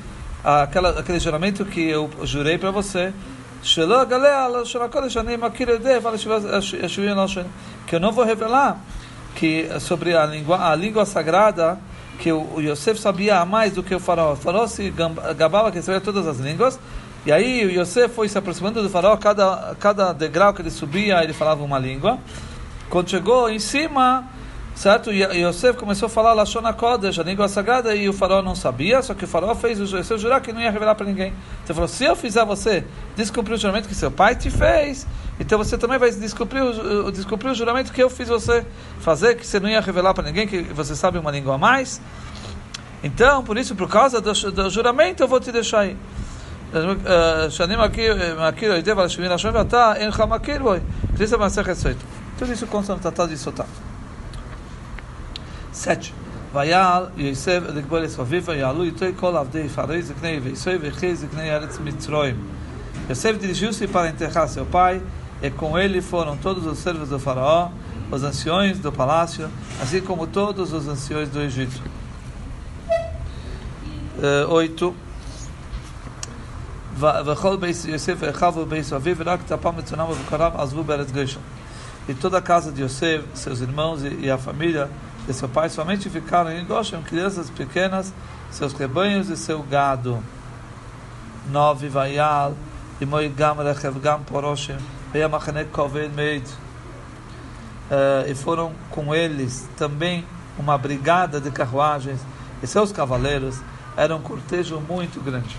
aquela, 0.44 1.00
aquele 1.00 1.20
juramento 1.20 1.66
que 1.66 1.82
eu 1.82 2.10
jurei 2.24 2.58
para 2.58 2.72
você, 2.72 3.14
que 7.88 7.96
eu 7.96 8.00
não 8.00 8.12
vou 8.12 8.24
revelar 8.24 8.80
que 9.36 9.68
sobre 9.80 10.16
a 10.16 10.26
língua, 10.26 10.70
a 10.70 10.76
língua 10.76 11.06
sagrada 11.06 11.78
que 12.20 12.32
o 12.32 12.62
Yosef 12.62 13.00
sabia 13.00 13.44
mais 13.46 13.74
do 13.74 13.84
que 13.84 13.94
o 13.94 14.00
faraó. 14.00 14.34
O 14.34 14.36
faraó 14.36 14.66
se 14.68 14.94
gabava 15.38 15.72
que 15.72 15.82
sabia 15.82 16.00
todas 16.00 16.26
as 16.26 16.38
línguas, 16.38 16.80
e 17.26 17.32
aí 17.32 17.66
o 17.66 17.82
Yosef 17.82 18.14
foi 18.14 18.30
se 18.30 18.38
aproximando 18.38 18.84
do 18.84 18.90
faraó, 18.90 19.18
cada, 19.18 19.76
cada 19.80 20.14
degrau 20.14 20.54
que 20.54 20.62
ele 20.62 20.70
subia, 20.70 21.24
ele 21.24 21.34
falava 21.34 21.64
uma 21.64 21.80
língua. 21.80 22.20
Quando 22.88 23.10
chegou 23.10 23.50
em 23.50 23.58
cima, 23.58 24.24
certo? 24.76 25.12
E 25.12 25.24
Yosef 25.24 25.80
começou 25.80 26.06
a 26.06 26.10
falar 26.10 26.34
Lashon 26.34 26.62
Kodesh, 26.74 27.18
a 27.18 27.24
língua 27.24 27.48
sagrada, 27.48 27.96
e 27.96 28.08
o 28.08 28.14
faraó 28.14 28.44
não 28.44 28.54
sabia, 28.54 29.02
só 29.02 29.16
que 29.16 29.24
o 29.24 29.28
faraó 29.28 29.56
fez 29.56 29.80
o 29.80 29.84
Yosef 29.98 30.20
jurar 30.20 30.40
que 30.40 30.54
não 30.54 30.62
ia 30.62 30.70
revelar 30.70 30.94
para 30.94 31.08
ninguém. 31.08 31.34
Então 31.64 31.76
falou, 31.76 31.88
se 31.88 32.04
eu 32.04 32.16
fizer 32.16 32.46
você 32.46 32.86
descumprir 33.16 33.56
o 33.56 33.58
juramento 33.58 33.88
que 33.88 33.96
seu 33.96 34.12
pai 34.12 34.36
te 34.36 34.52
fez, 34.52 35.08
então 35.40 35.58
você 35.58 35.80
também 35.80 35.98
vai 35.98 36.12
descumprir 36.12 36.64
o, 36.64 37.12
descumprir 37.12 37.52
o 37.52 37.56
juramento 37.56 37.92
que 37.92 38.04
eu 38.04 38.10
fiz 38.10 38.28
você 38.28 38.64
fazer, 39.00 39.36
que 39.36 39.48
você 39.48 39.60
não 39.60 39.68
ia 39.68 39.82
revelar 39.82 40.14
para 40.14 40.24
ninguém, 40.24 40.48
que 40.48 40.62
você 40.62 40.96
sabe 40.96 41.18
uma 41.18 41.32
língua 41.32 41.56
a 41.56 41.58
mais. 41.58 42.00
Então, 43.04 43.44
por 43.44 43.58
isso, 43.58 43.76
por 43.76 43.90
causa 43.90 44.22
do, 44.22 44.32
do 44.52 44.70
juramento, 44.70 45.24
eu 45.24 45.28
vou 45.28 45.40
te 45.40 45.52
deixar 45.52 45.80
aí. 45.80 45.98
שאני 47.49 47.75
מכיר 48.49 48.73
היטב 48.73 48.99
על 48.99 49.09
שביעין 49.09 49.33
השם 49.33 49.51
ואתה 49.55 49.93
אינך 49.97 50.21
מכיר 50.21 50.63
בו. 50.63 50.73
כניסה 51.17 51.37
במסכת 51.37 51.73
סויטו. 51.73 52.05
Tudo 52.41 52.53
isso 52.55 52.67
consta 52.67 52.95
no 52.95 53.01
Tratado 53.01 53.29
de 53.29 53.37
Sotá. 53.37 53.67
7. 55.73 56.01
ויעל 56.53 57.07
יוסף 57.17 57.61
לגבור 57.75 57.99
לסביב 57.99 58.49
ויעלו 58.49 58.83
איתו 58.83 59.07
כל 59.17 59.37
עבדי 59.37 59.69
פרעי 59.69 60.03
זקני 60.03 60.41
ויסוי 60.43 60.79
וכי 60.81 61.17
זקני 61.17 61.51
ארץ 61.55 61.79
מצרים. 61.85 62.37
Yosef 63.11 63.39
dirigiu-se 63.41 63.87
para 63.89 64.09
enterrar 64.09 64.49
seu 64.49 64.65
pai 64.65 65.03
e 65.43 65.51
com 65.51 65.77
ele 65.79 66.01
foram 66.01 66.37
todos 66.37 66.65
os 66.65 66.79
servos 66.79 67.09
do 67.09 67.19
faraó, 67.19 67.71
os 68.11 68.23
anciões 68.23 68.79
do 68.79 68.93
palácio, 68.93 69.49
assim 69.83 70.01
como 70.01 70.27
todos 70.27 70.73
os 70.73 70.87
anciões 70.87 71.29
do 71.29 71.41
Egito. 71.41 71.83
Uh, 74.19 74.51
oito. 74.51 74.95
וכל 76.99 77.57
בית 77.57 77.77
יוסף 77.89 78.23
הרחבו 78.23 78.67
בית 78.67 78.93
אביו 78.93 79.17
ורק 79.19 79.41
טפם 79.47 79.77
מצונם 79.77 80.05
ובקריו 80.11 80.53
עזבו 80.55 80.85
בארץ 80.85 81.11
גושן. 81.11 81.41
E 82.09 82.15
toda 82.15 82.39
a 82.39 82.41
casa 82.41 82.73
de 82.73 82.83
Yosef, 82.83 83.23
seus 83.35 83.61
irmãos 83.61 84.03
e, 84.03 84.29
a 84.31 84.39
família 84.39 84.91
de 85.27 85.33
seu 85.33 85.49
pai 85.49 85.69
somente 85.69 86.09
ficaram 86.11 86.51
em 86.51 86.65
Goshen, 86.65 87.03
crianças 87.03 87.49
pequenas, 87.51 88.13
seus 88.51 88.73
rebanhos 88.73 89.29
e 89.29 89.37
seu 89.37 89.63
gado. 89.63 90.21
Nove 91.53 91.89
Vaial, 91.89 92.55
e 93.01 93.07
Moigam 93.07 93.57
Rechev 93.57 93.99
Gam 94.01 94.23
Poroshem, 94.23 94.79
Veiamachane 95.13 95.67
Koved 95.67 96.13
Meid. 96.15 96.49
E 98.27 98.35
foram 98.35 98.73
com 98.91 99.15
eles 99.15 99.69
também 99.77 100.25
uma 100.59 100.77
brigada 100.77 101.41
de 101.41 101.51
carruagens, 101.51 102.21
e 102.63 102.67
seus 102.67 102.91
cavaleiros 102.91 103.61
eram 103.97 104.17
um 104.17 104.23
cortejo 104.23 104.81
muito 104.81 105.21
grande. 105.21 105.57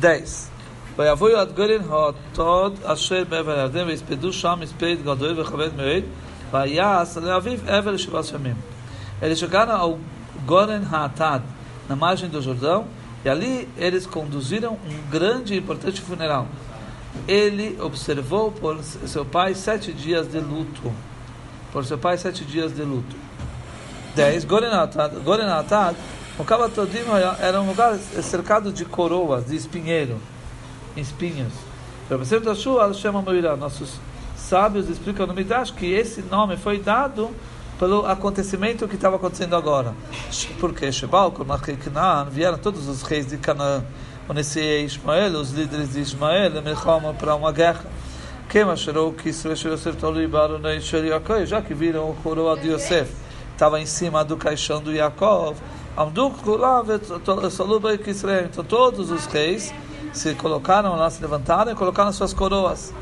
10. 0.00 0.48
ויבואו 0.96 1.36
עד 1.36 1.52
גולן 1.56 1.82
התוד 1.90 2.76
אשר 2.84 3.24
בעבר 3.28 3.58
הירדן 3.58 3.86
ויספדו 3.86 4.32
שם 4.32 4.58
מספד 4.60 4.96
גדול 5.04 5.40
וכבד 5.40 5.76
מאוד 5.76 6.02
ויעש 6.52 7.16
לאביו 7.16 7.58
עבר 7.66 7.90
לשבעה 7.90 8.22
ימים. 8.34 8.54
Eles 9.22 9.38
chegaram 9.38 9.72
ao 9.72 9.98
Goren 10.46 10.82
Hatad, 10.82 11.42
na 11.88 11.96
margem 11.96 12.28
do 12.28 12.42
Jordão, 12.42 12.84
e 13.24 13.28
ali 13.28 13.68
eles 13.76 14.06
conduziram 14.06 14.72
um 14.72 15.10
grande 15.10 15.54
e 15.54 15.58
importante 15.58 16.00
funeral. 16.00 16.46
Ele 17.26 17.78
observou 17.80 18.50
por 18.50 18.82
seu 18.82 19.24
pai 19.24 19.54
sete 19.54 19.92
dias 19.92 20.28
de 20.28 20.40
luto. 20.40 20.92
Por 21.72 21.84
seu 21.84 21.96
pai, 21.96 22.18
sete 22.18 22.44
dias 22.44 22.74
de 22.74 22.82
luto. 22.82 23.16
10. 24.14 24.44
Goren 24.44 24.72
Hatad, 24.72 25.12
Goren 25.24 25.48
Hatad 25.48 25.94
o 26.39 26.45
Kabatodim 26.45 26.99
era 27.41 27.61
um 27.61 27.67
lugar 27.67 27.97
cercado 27.97 28.71
de 28.71 28.85
coroas, 28.85 29.45
de 29.47 29.57
espinheiro, 29.57 30.17
espinhos. 30.95 31.51
Nossos 33.59 33.99
sábios 34.37 34.89
explicam 34.89 35.27
no 35.27 35.33
Midrash 35.33 35.71
que 35.71 35.85
esse 35.93 36.21
nome 36.21 36.55
foi 36.55 36.79
dado 36.79 37.29
pelo 37.77 38.05
acontecimento 38.05 38.87
que 38.87 38.95
estava 38.95 39.17
acontecendo 39.17 39.55
agora. 39.55 39.93
Porque 40.59 40.89
Shebal, 40.91 41.31
Canaan, 41.31 42.25
vieram 42.31 42.57
todos 42.57 42.87
os 42.87 43.01
reis 43.03 43.27
de 43.27 43.37
Canaã, 43.37 43.83
Onesiei 44.27 44.85
Ismael, 44.85 45.33
os 45.33 45.51
líderes 45.51 45.91
de 45.91 45.99
Ismael, 45.99 46.51
para 47.17 47.35
uma 47.35 47.51
guerra. 47.51 47.85
Já 51.45 51.61
que 51.61 51.73
viram 51.73 52.09
o 52.09 52.15
coroa 52.15 52.57
de 52.57 52.71
Yosef, 52.71 53.11
estava 53.51 53.79
em 53.79 53.85
cima 53.85 54.23
do 54.25 54.35
caixão 54.35 54.81
do 54.81 54.91
Yaakov, 54.91 55.57
Kisrei. 57.97 58.45
Então 58.45 58.63
todos 58.63 59.11
os 59.11 59.25
reis 59.25 59.73
se 60.13 60.33
colocaram 60.33 60.95
lá, 60.95 61.09
se 61.09 61.21
levantaram 61.21 61.73
e 61.73 61.75
colocaram 61.75 62.09
suas 62.13 62.33
coroas. 62.33 62.93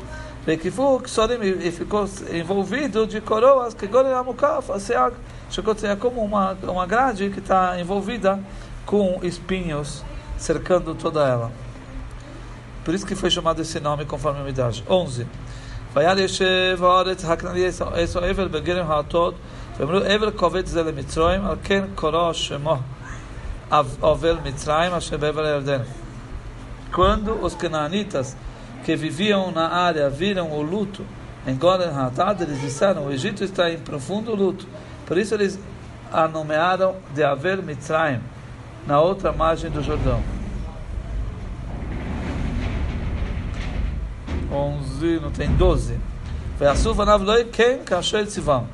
E 0.44 1.70
ficou 1.70 2.08
envolvido 2.32 3.06
de 3.06 3.20
coroas 3.20 3.72
que 3.72 3.86
Gorem 3.86 4.12
Amukaf, 4.12 4.72
assim, 4.72 4.94
ah, 4.94 5.12
chegou 5.48 5.76
a 5.80 5.96
como 5.96 6.24
uma, 6.24 6.58
uma 6.64 6.86
grade 6.86 7.30
que 7.30 7.38
está 7.38 7.80
envolvida 7.80 8.40
com 8.84 9.20
espinhos 9.22 10.02
cercando 10.36 10.92
toda 10.92 11.24
ela. 11.24 11.52
Por 12.84 12.94
isso 12.94 13.06
que 13.06 13.14
foi 13.14 13.30
chamado 13.30 13.62
esse 13.62 13.78
nome 13.78 14.06
conforme 14.06 14.40
a 14.40 14.48
idade. 14.48 14.82
11. 14.90 15.24
Vayar 15.94 16.18
Yeshev 16.18 16.82
Oretz 16.82 17.24
Haknali 17.24 17.62
Esoevel 17.62 18.48
Begerem 18.48 18.82
Hatod. 18.82 19.36
ואמרו 19.77 19.97
אבל 19.97 20.31
כובד 20.31 20.65
זה 20.65 20.83
למצרים 20.83 21.45
על 21.45 21.55
כן 21.63 21.83
קורא 21.95 22.33
שמו 22.33 22.77
אבל 23.71 24.37
מצרים 24.43 24.93
אשר 24.93 25.17
בעבר 25.17 25.45
הירדן. 25.45 25.81
Quando 26.91 27.43
os 27.43 27.55
cananitas 27.55 28.37
que 28.83 28.95
viviam 28.95 29.51
na 29.51 29.67
área 29.67 30.07
viram 30.11 30.51
o 30.51 30.61
luto 30.61 31.03
em 31.47 31.55
Goren 31.55 31.89
Hatad, 31.89 32.43
eles 32.43 32.61
disseram: 32.61 33.07
o 33.07 33.11
Egito 33.11 33.43
está 33.43 33.71
em 33.71 33.79
profundo 33.79 34.35
luto. 34.35 34.67
Por 35.07 35.17
isso 35.17 35.33
eles 35.33 35.59
a 36.11 36.27
nomearam 36.27 36.95
de 37.15 37.23
Avel 37.23 37.63
Mitzrayim, 37.63 38.21
na 38.85 39.01
outra 39.01 39.31
margem 39.31 39.71
do 39.71 39.81
Jordão. 39.81 40.21
11, 44.51 45.19
não 45.19 45.31
tem 45.31 45.49
12. 45.55 45.97
quem 47.51 47.79
Sivam. 48.27 48.67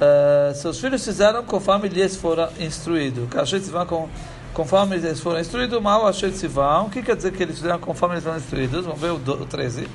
Uh, 0.00 0.54
seus 0.54 0.78
filhos 0.78 1.04
fizeram 1.04 1.42
conforme 1.44 1.88
lhes 1.88 2.16
fora 2.16 2.50
instruído. 2.60 3.26
Kasher 3.28 3.60
Sivam 3.60 3.86
com 3.86 4.08
conforme 4.52 4.96
eles 4.96 5.20
foram 5.20 5.40
instruídos, 5.40 5.80
mal 5.82 6.06
Asher 6.06 6.32
Sivam. 6.32 6.86
O 6.86 6.90
que 6.90 7.02
quer 7.02 7.16
dizer 7.16 7.32
que 7.32 7.42
eles 7.42 7.56
fizeram 7.56 7.78
conforme 7.78 8.14
eles 8.14 8.24
foram 8.24 8.38
instruídos? 8.38 8.84
Vamos 8.84 9.00
ver 9.00 9.12
o, 9.12 9.18
do, 9.18 9.42
o 9.42 9.46
13. 9.46 9.88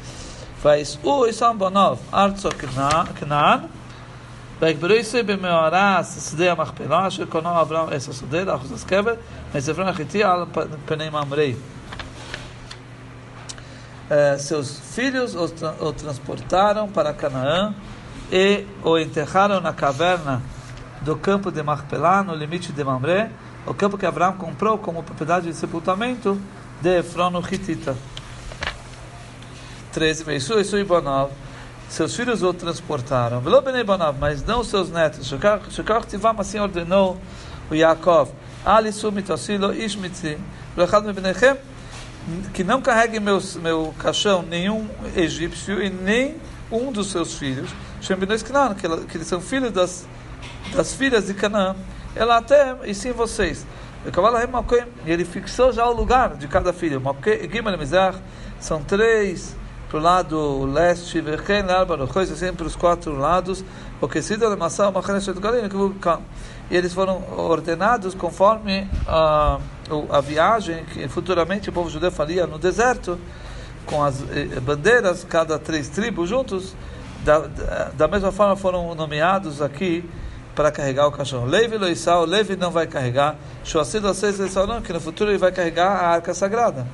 Vais 0.64 1.00
u 1.04 1.26
Isam 1.28 1.56
Bonov, 1.56 2.00
Arzo 2.12 2.50
Knan, 2.50 3.70
ויקברו 4.62 4.94
ישראל 4.94 5.24
במאורס 5.24 6.32
שדה 6.32 6.52
המכפלה 6.52 7.08
אשר 7.08 7.26
קונו 7.26 7.62
אברהם 7.62 7.88
עשר 7.92 8.12
שדה 8.12 8.44
לאחוז 8.44 8.72
הסקבר 8.72 9.14
מספרון 9.56 9.88
החיתי 9.88 10.24
על 10.24 10.46
פני 10.86 11.10
ממרei 11.10 11.56
seus 14.38 14.70
filhos 14.96 15.36
o, 15.36 15.46
o 15.86 15.94
transportaram 15.94 16.86
para 16.90 17.14
Canaã 17.14 17.74
e 18.31 18.67
o 18.83 18.99
enterraram 18.99 19.61
na 19.61 19.73
caverna 19.73 20.43
do 21.03 21.17
campo 21.17 21.51
de 21.51 21.62
Machpelah, 21.62 22.23
no 22.23 22.35
limite 22.35 22.73
de 22.73 22.83
Mamre, 22.83 23.31
o 23.67 23.75
campo 23.75 23.97
que 23.97 24.07
Abraão 24.07 24.35
comprou 24.35 24.79
como 24.79 25.03
propriedade 25.03 25.47
de 25.47 25.55
sepultamento 25.55 26.41
de 26.81 26.99
Efron 26.99 27.33
Hitita. 27.41 27.97
13. 29.93 30.25
Meisu, 30.25 30.59
Isu 30.59 30.79
e 30.79 30.85
Bonov. 30.85 31.31
Seus 31.89 32.15
filhos 32.15 32.43
o 32.43 32.53
transportaram. 32.53 33.41
Velo 33.41 33.62
Benei 33.62 33.85
Bonov, 33.85 34.19
mas 34.19 34.45
não 34.45 34.62
seus 34.65 34.91
netos. 34.91 35.27
Shekach 35.27 36.07
Tivam 36.07 36.35
assim 36.39 36.59
ordenou 36.59 37.17
o 37.71 37.75
Yaakov. 37.75 38.31
Ali 38.65 38.93
sumitosilo 38.93 39.73
ishmitzi. 39.73 40.39
Lechad 40.77 41.05
mebenechem 41.07 41.57
que 42.53 42.65
não 42.65 42.83
carregue 42.83 43.21
meus, 43.21 43.57
meu 43.57 43.95
caixão 43.99 44.43
nenhum 44.43 44.89
egípcio 45.15 45.81
e 45.81 45.89
nem 45.89 46.35
um 46.71 46.91
dos 46.91 47.11
seus 47.11 47.35
filhos, 47.35 47.71
que, 48.75 48.89
que 49.07 49.17
eles 49.17 49.27
são 49.27 49.41
filhos 49.41 49.73
das, 49.73 50.07
das 50.75 50.95
filhas 50.95 51.27
de 51.27 51.35
Canaã. 51.35 51.75
Ela 52.15 52.39
até, 52.39 52.77
e 52.85 52.95
sim 52.95 53.13
vocês. 53.13 53.67
E 55.05 55.11
ele 55.11 55.25
fixou 55.25 55.73
já 55.73 55.87
o 55.87 55.93
lugar 55.93 56.37
de 56.37 56.47
cada 56.47 56.73
filho. 56.73 57.03
São 58.61 58.83
três 58.83 59.57
para 59.89 59.99
o 59.99 60.03
lado 60.03 60.65
leste, 60.65 61.23
assim 62.33 62.53
para 62.53 62.67
os 62.67 62.77
quatro 62.77 63.17
lados. 63.17 63.65
E 66.71 66.77
eles 66.77 66.93
foram 66.93 67.23
ordenados 67.37 68.15
conforme 68.15 68.89
a, 69.07 69.59
a 70.11 70.21
viagem 70.21 70.85
que 70.87 71.09
futuramente 71.09 71.69
o 71.69 71.73
povo 71.73 71.89
judeu 71.89 72.11
faria 72.11 72.47
no 72.47 72.59
deserto, 72.59 73.19
com 73.85 74.03
as 74.03 74.21
eh, 74.33 74.61
bandeiras, 74.61 75.25
cada 75.25 75.59
três 75.59 75.89
tribos 75.89 76.29
juntos. 76.29 76.75
Da, 77.27 77.91
da, 77.93 78.07
mesma 78.07 78.31
forma 78.31 78.55
foram 78.55 78.95
nomeados 78.95 79.61
aqui 79.61 80.09
para 80.55 80.71
carregar 80.71 81.09
o 81.09 81.11
cachorro. 81.11 81.45
Levi 81.45 81.77
Loisal, 81.77 82.25
Levi 82.25 82.55
não 82.55 82.71
vai 82.71 82.87
carregar. 82.87 83.35
Shoasid 83.65 84.07
Loseis 84.07 84.39
não, 84.39 84.81
que 84.81 84.93
no 84.93 85.01
futuro 85.01 85.33
ele 85.33 85.39
vai 85.39 85.51
carregar 85.51 85.89
a 85.89 86.09
arca 86.11 86.33
sagrada. 86.33 86.87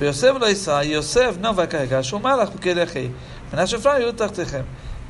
Yosef 0.00 0.38
Loisal, 0.38 0.84
Yosef 0.84 1.38
não 1.38 1.52
vai 1.52 1.66
carregar. 1.66 2.02
Shumalach, 2.02 2.50
porque 2.50 2.70
ele 2.70 2.80
é 2.80 2.84
rei. 2.84 3.14
Menashe 3.52 3.76
Efraim, 3.76 4.04
Yutach 4.04 4.32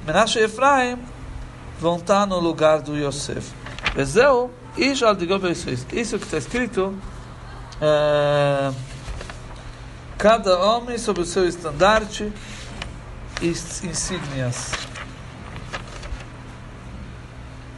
Menashe 0.05 0.41
e 0.41 0.43
Efraim 0.43 0.99
vão 1.79 1.97
estar 1.97 2.27
no 2.27 2.41
lugar 2.41 2.81
do 2.81 2.97
Yosef. 2.97 3.53
Vezeu, 3.95 4.51
Ishal 4.77 5.15
de 5.15 5.27
Isso 5.93 6.19
que 6.19 6.25
está 6.25 6.37
escrito. 6.37 6.93
É, 7.81 8.73
cada 10.19 10.59
homem 10.59 10.99
sob 10.99 11.21
o 11.21 11.25
seu 11.25 11.47
estandarte 11.47 12.25
e 12.25 12.60
insígnias. 13.43 14.73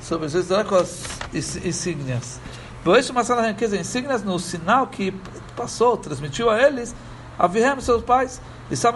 Sobre 0.01 0.29
seu 0.29 0.41
estandarte 0.41 0.69
com 0.69 0.77
as 0.77 1.65
insígnias. 1.65 2.41
Boish 2.85 3.11
Masala 3.11 3.47
riqueza 3.47 3.77
insígnias 3.77 4.25
no 4.25 4.39
sinal 4.39 4.89
que 4.89 5.15
passou, 5.57 5.97
transmitiu 5.97 6.51
a 6.51 6.61
eles, 6.61 6.95
a 7.39 7.47
Vihem, 7.47 7.81
seus 7.81 8.03
pais, 8.03 8.41
e 8.71 8.77
Sam 8.77 8.95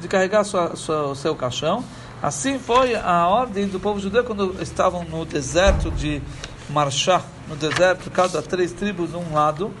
de 0.00 0.08
carregar 0.08 0.44
sua, 0.44 0.74
sua, 0.74 1.14
seu 1.14 1.34
caixão. 1.36 1.84
Assim 2.22 2.58
foi 2.58 2.94
a 2.94 3.28
ordem 3.28 3.68
do 3.68 3.78
povo 3.78 4.00
judeu 4.00 4.24
quando 4.24 4.60
estavam 4.62 5.04
no 5.04 5.24
deserto 5.24 5.90
de 5.90 6.22
Marchá, 6.70 7.22
no 7.48 7.56
deserto, 7.56 8.10
cada 8.10 8.42
três 8.42 8.72
tribos 8.72 9.10
de 9.10 9.16
um 9.16 9.34
lado, 9.34 9.72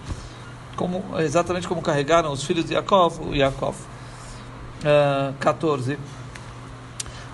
como, 0.76 1.02
exatamente 1.18 1.66
como 1.66 1.82
carregaram 1.82 2.30
os 2.30 2.44
filhos 2.44 2.64
de 2.64 2.74
Yaakov, 2.74 3.20
o 3.28 3.34
Yaakov. 3.34 3.76
Uh, 4.81 4.85
14. 5.39 5.95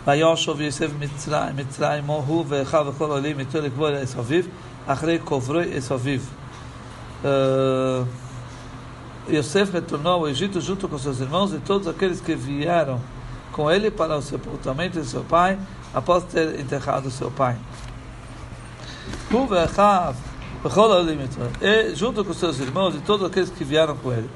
ויושוב 0.07 0.61
יוסף 0.61 0.89
מצרים, 0.99 1.55
מצרים 1.55 2.03
הוא 2.05 2.45
ואחיו 2.47 2.85
וכל 2.89 3.11
העולים 3.11 3.39
איתו 3.39 3.61
לקבור 3.61 3.89
את 3.89 4.19
אביו, 4.19 4.43
אחרי 4.87 5.19
קוברי 5.19 5.77
את 5.77 5.91
אביו. 5.91 6.19
Yosef 9.29 9.71
retornou 9.71 10.13
ao 10.13 10.27
Egito 10.27 10.59
junto 10.59 10.87
com 10.87 10.97
seus 10.97 11.19
irmãos 11.19 11.53
e 11.53 11.59
todos 11.59 11.87
aqueles 11.87 12.19
que 12.19 12.33
vieram 12.33 12.99
com 13.51 13.69
ele 13.69 13.91
para 13.91 14.17
o 14.17 14.21
sepultamento 14.21 14.99
de 14.99 15.05
seu 15.05 15.23
pai, 15.23 15.59
após 15.93 16.23
ter 16.23 16.59
enterrado 16.59 17.11
seu 17.11 17.29
pai. 17.29 17.55
E 21.61 21.95
junto 21.95 22.25
com 22.25 22.33
seus 22.33 22.59
irmãos 22.59 22.95
e 22.95 22.99
todos 22.99 23.27
aqueles 23.27 23.49
que 23.49 23.63
vieram 23.63 23.95
com 23.97 24.11
ele. 24.11 24.29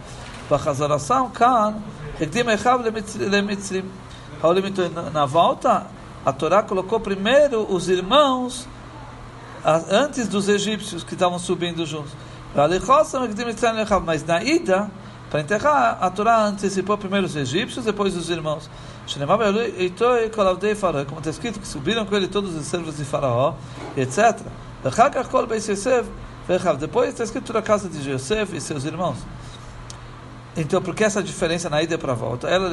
na 5.12 5.24
volta, 5.24 5.86
a 6.24 6.32
Torá 6.32 6.62
colocou 6.62 6.98
primeiro 6.98 7.66
os 7.72 7.88
irmãos 7.88 8.66
antes 9.90 10.26
dos 10.28 10.48
egípcios 10.48 11.04
que 11.04 11.14
estavam 11.14 11.38
subindo 11.38 11.86
juntos. 11.86 12.12
Mas 14.04 14.24
na 14.24 14.42
ida, 14.42 14.90
para 15.30 15.40
enterrar, 15.40 15.98
a 16.00 16.10
Torá 16.10 16.44
antecipou 16.44 16.96
primeiro 16.98 17.26
os 17.26 17.36
egípcios, 17.36 17.84
depois 17.84 18.16
os 18.16 18.30
irmãos. 18.30 18.68
Como 21.06 21.18
está 21.18 21.30
escrito, 21.30 21.60
que 21.60 21.68
subiram 21.68 22.04
com 22.04 22.16
ele 22.16 22.28
todos 22.28 22.54
os 22.54 22.66
servos 22.66 22.96
de 22.96 23.04
Faraó, 23.04 23.54
etc. 23.96 24.40
Depois 26.78 27.10
está 27.10 27.24
escrito 27.24 27.52
na 27.52 27.62
casa 27.62 27.88
de 27.88 28.02
José 28.02 28.46
e 28.52 28.60
seus 28.60 28.84
irmãos. 28.84 29.18
Então, 30.56 30.82
por 30.82 30.94
que 30.94 31.04
essa 31.04 31.22
diferença 31.22 31.70
na 31.70 31.82
ida 31.82 31.96
para 31.96 32.12
a 32.12 32.16
volta? 32.16 32.48
Ela 32.48 32.68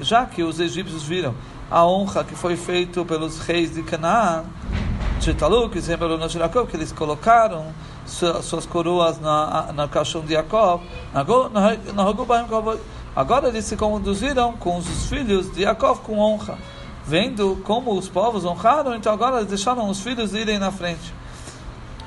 já 0.00 0.26
que 0.26 0.42
os 0.42 0.58
egípcios 0.58 1.02
viram 1.04 1.34
a 1.70 1.86
honra 1.86 2.24
que 2.24 2.34
foi 2.34 2.56
feita 2.56 3.04
pelos 3.04 3.38
reis 3.38 3.72
de 3.72 3.82
Canaã, 3.82 4.44
que 6.66 6.76
eles 6.76 6.90
colocaram 6.90 7.66
suas 8.04 8.66
coroas 8.66 9.20
na, 9.20 9.72
na 9.72 9.86
caixão 9.88 10.22
de 10.22 10.32
Jacob, 10.32 10.80
agora 13.14 13.48
eles 13.48 13.64
se 13.64 13.76
conduziram 13.76 14.54
com 14.54 14.78
os 14.78 15.06
filhos 15.06 15.52
de 15.52 15.62
Jacob 15.62 15.98
com 15.98 16.18
honra. 16.18 16.58
Vendo 17.06 17.60
como 17.64 17.96
os 17.96 18.08
povos 18.08 18.44
honraram, 18.44 18.94
então 18.94 19.12
agora 19.12 19.36
eles 19.36 19.48
deixaram 19.48 19.88
os 19.88 20.00
filhos 20.00 20.34
irem 20.34 20.58
na 20.58 20.70
frente. 20.70 21.12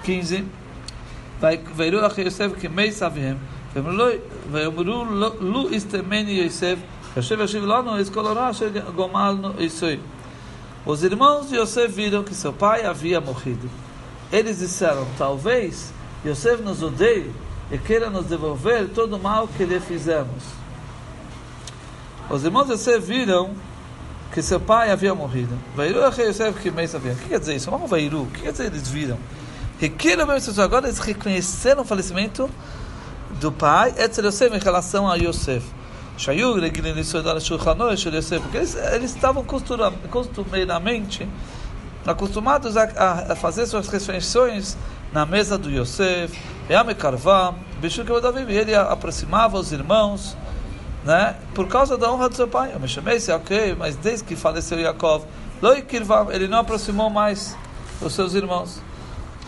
15. 0.03 0.45
ויראו 1.76 2.06
אחי 2.06 2.22
יוסף 2.22 2.50
כמי 2.60 2.92
סביהם, 2.92 3.36
ויאמרו 4.50 5.04
לו 5.40 5.70
הסתמני 5.70 6.30
יוסף, 6.30 6.76
יושב 7.16 7.40
ישיב 7.40 7.64
לנו 7.64 8.00
את 8.00 8.08
כל 8.08 8.26
הרע 8.26 8.50
אשר 8.50 8.68
גומלנו 8.94 9.48
עשוי. 9.58 9.96
Os 10.86 11.04
irmãos 11.04 11.50
de 11.50 11.56
Yosef 11.56 11.92
viram 11.92 12.24
que 12.24 12.34
seu 12.34 12.54
pai 12.54 12.86
havia 12.86 13.20
morrido. 13.20 13.68
Eles 14.32 14.58
disseram: 14.60 15.06
Talvez 15.18 15.92
Yosef 16.24 16.62
nos 16.62 16.82
odeie 16.82 17.30
e 17.70 17.76
queira 17.76 18.08
nos 18.08 18.26
devolver 18.26 18.88
todo 18.88 19.16
o 19.16 19.18
mal 19.18 19.46
que 19.46 19.64
lhe 19.64 19.78
fizemos. 19.78 20.42
Os 22.30 22.44
irmãos 22.44 22.64
de 22.64 22.72
Yosef 22.72 23.00
viram 23.00 23.50
que 24.32 24.40
seu 24.40 24.58
pai 24.58 24.90
havia 24.90 25.14
morrido. 25.14 25.54
Vairu 25.76 26.00
Yosef 26.00 26.58
que 26.60 26.70
mês 26.70 26.94
havia. 26.94 27.12
O 27.12 27.16
que 27.16 27.28
quer 27.28 27.40
dizer 27.40 27.56
isso? 27.56 27.70
Vamos 27.70 27.90
Vairu. 27.90 28.22
O 28.22 28.26
que 28.26 28.40
quer 28.40 28.52
dizer 28.52 28.66
eles 28.66 28.88
viram? 28.88 29.18
Agora 30.61 30.87
eles 30.87 30.99
reconheceram 30.99 31.81
o 31.81 31.85
falecimento 31.85 32.49
do 33.39 33.51
pai, 33.51 33.93
Etzel 33.97 34.25
Yosef, 34.25 34.55
em 34.55 34.59
relação 34.59 35.09
a 35.09 35.15
Yosef. 35.15 35.65
Porque 38.41 38.57
eles, 38.57 38.75
eles 38.75 39.13
estavam 39.13 39.43
costumeiramente 39.43 41.27
acostumados 42.05 42.77
a, 42.77 42.83
a, 43.31 43.35
fazer 43.35 43.65
suas 43.65 43.87
refeições 43.87 44.77
na 45.11 45.25
mesa 45.25 45.57
do 45.57 45.69
Yosef, 45.69 46.37
ele 46.69 48.75
aproximava 48.75 49.57
os 49.57 49.71
irmãos, 49.71 50.37
né, 51.03 51.35
por 51.53 51.67
causa 51.67 51.97
da 51.97 52.11
honra 52.11 52.29
do 52.29 52.35
seu 52.35 52.47
pai. 52.47 52.71
Eu 52.73 52.79
me 52.79 52.87
chamei 52.87 53.17
ok, 53.33 53.75
mas 53.77 53.95
desde 53.95 54.23
que 54.23 54.35
faleceu 54.35 54.79
Yaakov, 54.79 55.25
ele 56.31 56.47
não 56.47 56.59
aproximou 56.59 57.09
mais 57.09 57.55
os 58.01 58.13
seus 58.13 58.33
irmãos. 58.33 58.81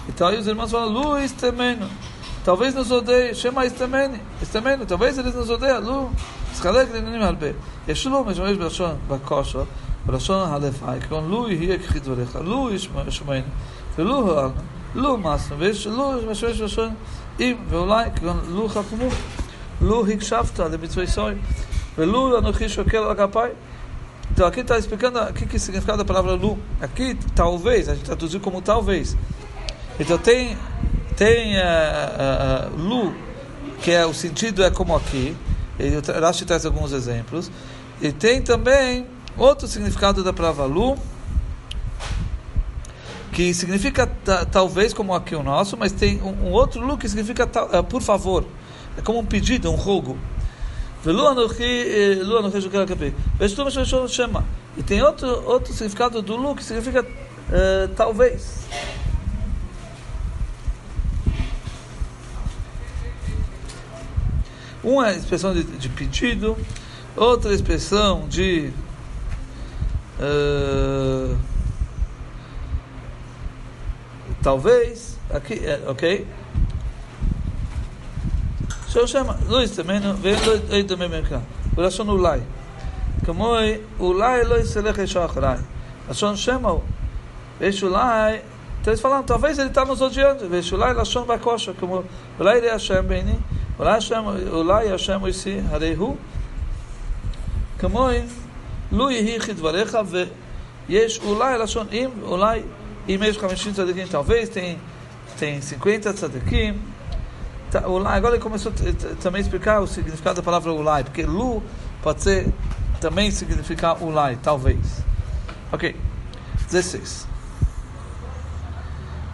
Então 0.08 0.26
aí 0.28 0.38
os 0.38 0.46
irmãos 0.46 0.70
falam, 0.70 0.88
Luiz 0.88 1.32
temeno, 1.32 1.88
talvez 2.44 2.74
nos 2.74 2.90
odeie, 2.90 3.34
chama 3.34 3.64
Istemene, 3.64 4.20
Istemene, 4.42 4.84
talvez 4.84 5.16
eles 5.18 5.34
nos 5.34 5.48
odeiam, 5.48 5.80
Lu. 5.80 6.10
מתחלק 6.52 6.88
לעניינים 6.92 7.22
הרבה. 7.22 7.46
יש 7.88 8.06
לו 8.06 8.24
משמש 8.24 8.56
בלשון 8.56 8.94
בכושר, 9.08 9.62
בלשון 10.06 10.48
הלפאי, 10.48 11.00
כגון 11.00 11.30
לו 11.30 11.50
יהיה 11.50 11.78
כחי 11.78 12.00
דבריך, 12.00 12.38
לו 12.44 12.70
ישמענו, 12.74 13.42
ולו 13.98 14.16
הועלנו, 14.16 14.52
לו 14.94 15.18
מסנו, 15.18 15.58
ויש 15.58 15.86
לו 15.86 16.12
משמש 16.30 16.60
בלשון 16.60 16.94
אם, 17.40 17.56
ואולי 17.68 18.10
כגון 18.16 18.40
לו 18.48 18.68
חכמו, 18.68 19.08
לו 19.80 20.06
הקשבת 20.06 20.60
למצווי 20.60 21.06
סוי, 21.06 21.34
ולו 21.98 22.38
אנוכי 22.38 22.68
שוקל 22.68 22.96
על 22.98 23.14
כפיי. 23.14 23.50
Então 24.34 24.46
aqui 24.46 24.60
está 24.60 24.78
explicando 24.78 25.18
o 25.18 25.32
que, 25.34 25.44
que 25.44 25.58
significa 25.58 25.92
a 25.92 26.04
palavra 26.06 26.32
lu. 26.32 26.58
Aqui, 26.80 27.18
talvez, 27.34 27.86
a 27.86 27.94
gente 27.94 28.06
traduziu 28.06 28.40
como 28.40 28.62
talvez. 28.62 29.14
Então 29.99 30.17
tem, 30.17 30.57
tem 31.15 31.57
uh, 31.57 31.59
uh, 31.59 32.73
uh, 32.73 32.77
lu, 32.77 33.15
que 33.81 33.91
é 33.91 34.05
o 34.05 34.13
sentido 34.13 34.63
é 34.63 34.69
como 34.69 34.95
aqui, 34.95 35.35
ele, 35.79 35.99
Rashi 36.19 36.45
traz 36.45 36.65
alguns 36.65 36.91
exemplos. 36.91 37.51
E 38.01 38.11
tem 38.11 38.41
também 38.41 39.07
outro 39.37 39.67
significado 39.67 40.23
da 40.23 40.31
palavra 40.31 40.65
lu, 40.65 40.97
que 43.31 43.53
significa 43.53 44.09
talvez 44.51 44.93
como 44.93 45.13
aqui 45.13 45.35
o 45.35 45.43
nosso, 45.43 45.77
mas 45.77 45.91
tem 45.91 46.21
um, 46.21 46.47
um 46.47 46.51
outro 46.51 46.81
lu 46.81 46.97
que 46.97 47.07
significa 47.07 47.45
uh, 47.45 47.83
por 47.83 48.01
favor. 48.01 48.45
É 48.97 49.01
como 49.01 49.19
um 49.19 49.25
pedido, 49.25 49.71
um 49.71 49.75
rogo. 49.75 50.17
Eh, 51.05 51.13
e 54.77 54.83
tem 54.83 55.01
outro, 55.01 55.27
outro 55.45 55.73
significado 55.73 56.21
do 56.21 56.35
lu 56.35 56.55
que 56.55 56.63
significa 56.63 57.03
uh, 57.03 57.87
talvez. 57.95 58.65
Uma 64.86 65.12
expressão 65.12 65.54
de, 65.54 65.62
de 65.62 65.88
pedido, 65.88 66.56
outra 67.16 67.52
expressão 67.54 68.26
de 68.28 68.72
uh, 70.18 71.36
talvez, 74.42 75.18
aqui, 75.30 75.54
é, 75.64 75.80
ok? 75.86 76.26
Show 78.88 79.06
chama, 79.06 79.38
Luiz 79.48 79.70
também 79.70 80.00
não 80.00 80.14
vem 80.14 80.34
aí 80.70 80.84
também 80.84 81.08
vem 81.08 81.22
cá. 81.22 81.40
O 81.74 81.80
Lashon 81.80 82.10
Ulai. 82.10 82.42
כמו 83.24 83.56
אולי 84.00 84.44
לא 84.44 84.60
יסלח 84.60 84.98
ישוע 84.98 85.24
אחריי. 85.24 85.58
לשון 86.10 86.36
שמה 86.36 86.68
הוא. 86.68 86.80
ויש 87.60 87.82
אולי, 87.82 88.38
eles 88.84 89.00
falam, 89.00 89.22
talvez 89.24 89.58
ele 89.58 89.68
está 89.68 89.84
nos 89.84 90.00
odiando. 90.00 90.44
ויש 90.50 90.72
אולי 90.72 90.94
לשון 90.94 91.28
בכושר, 91.28 91.72
כמו 91.80 92.02
אולי 92.40 92.56
יראה 92.56 92.74
השם 92.74 93.08
בעיני. 93.08 93.36
אולי 94.50 94.90
השם 94.92 95.24
עשי, 95.24 95.60
הרי 95.70 95.94
הוא 95.94 96.16
כמוהם, 97.78 98.26
לו 98.92 99.10
יהי 99.10 99.40
כדבריך, 99.40 99.98
ויש 100.88 101.20
אולי 101.24 101.58
לשון 101.58 101.86
אם, 101.92 102.10
אולי 102.22 102.62
אם 103.08 103.20
יש 103.24 103.38
50 103.38 103.72
צדיקים, 103.72 104.06
talvez 104.06 104.48
tem, 104.48 104.78
tem 105.38 105.60
50 105.62 106.12
tzadikim, 106.12 106.74
agora 108.06 108.34
ele 108.34 108.42
começou 108.42 108.72
também 109.22 109.38
a 109.38 109.42
explicar 109.42 109.80
o 109.80 109.86
significado 109.86 110.36
da 110.36 110.42
palavra 110.42 110.72
ulai, 110.72 111.04
porque 111.04 111.22
lu 111.22 111.62
pode 112.02 112.22
ser 112.22 112.52
também 113.00 113.30
significar 113.30 114.02
ulai, 114.02 114.36
talvez. 114.42 115.02
Ok, 115.72 115.94
16. 116.68 117.26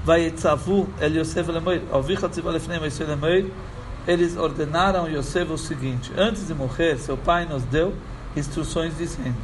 ויצוו 0.05 0.87
אל 1.03 1.17
יוסף 1.17 1.49
למועד, 1.49 1.81
אביך 1.99 2.27
ציווה 2.31 2.53
לפני 2.53 2.79
מויסי 2.79 3.05
למועד, 3.05 3.45
eles 4.08 4.36
ordenaram 4.38 5.06
a 5.06 5.10
Yosef 5.10 5.52
o 5.52 5.58
seguinte: 5.58 6.12
antes 6.18 6.48
de 6.48 6.54
morrer, 6.54 6.98
seu 6.98 7.18
pai 7.18 7.46
nos 7.46 7.64
deu 7.64 7.94
instruções 8.36 8.98
dizendo: 8.98 9.36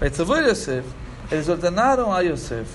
Yosef, 0.00 0.86
eles 1.30 1.48
ordenaram 1.48 2.12
a 2.12 2.20
Yosef. 2.20 2.68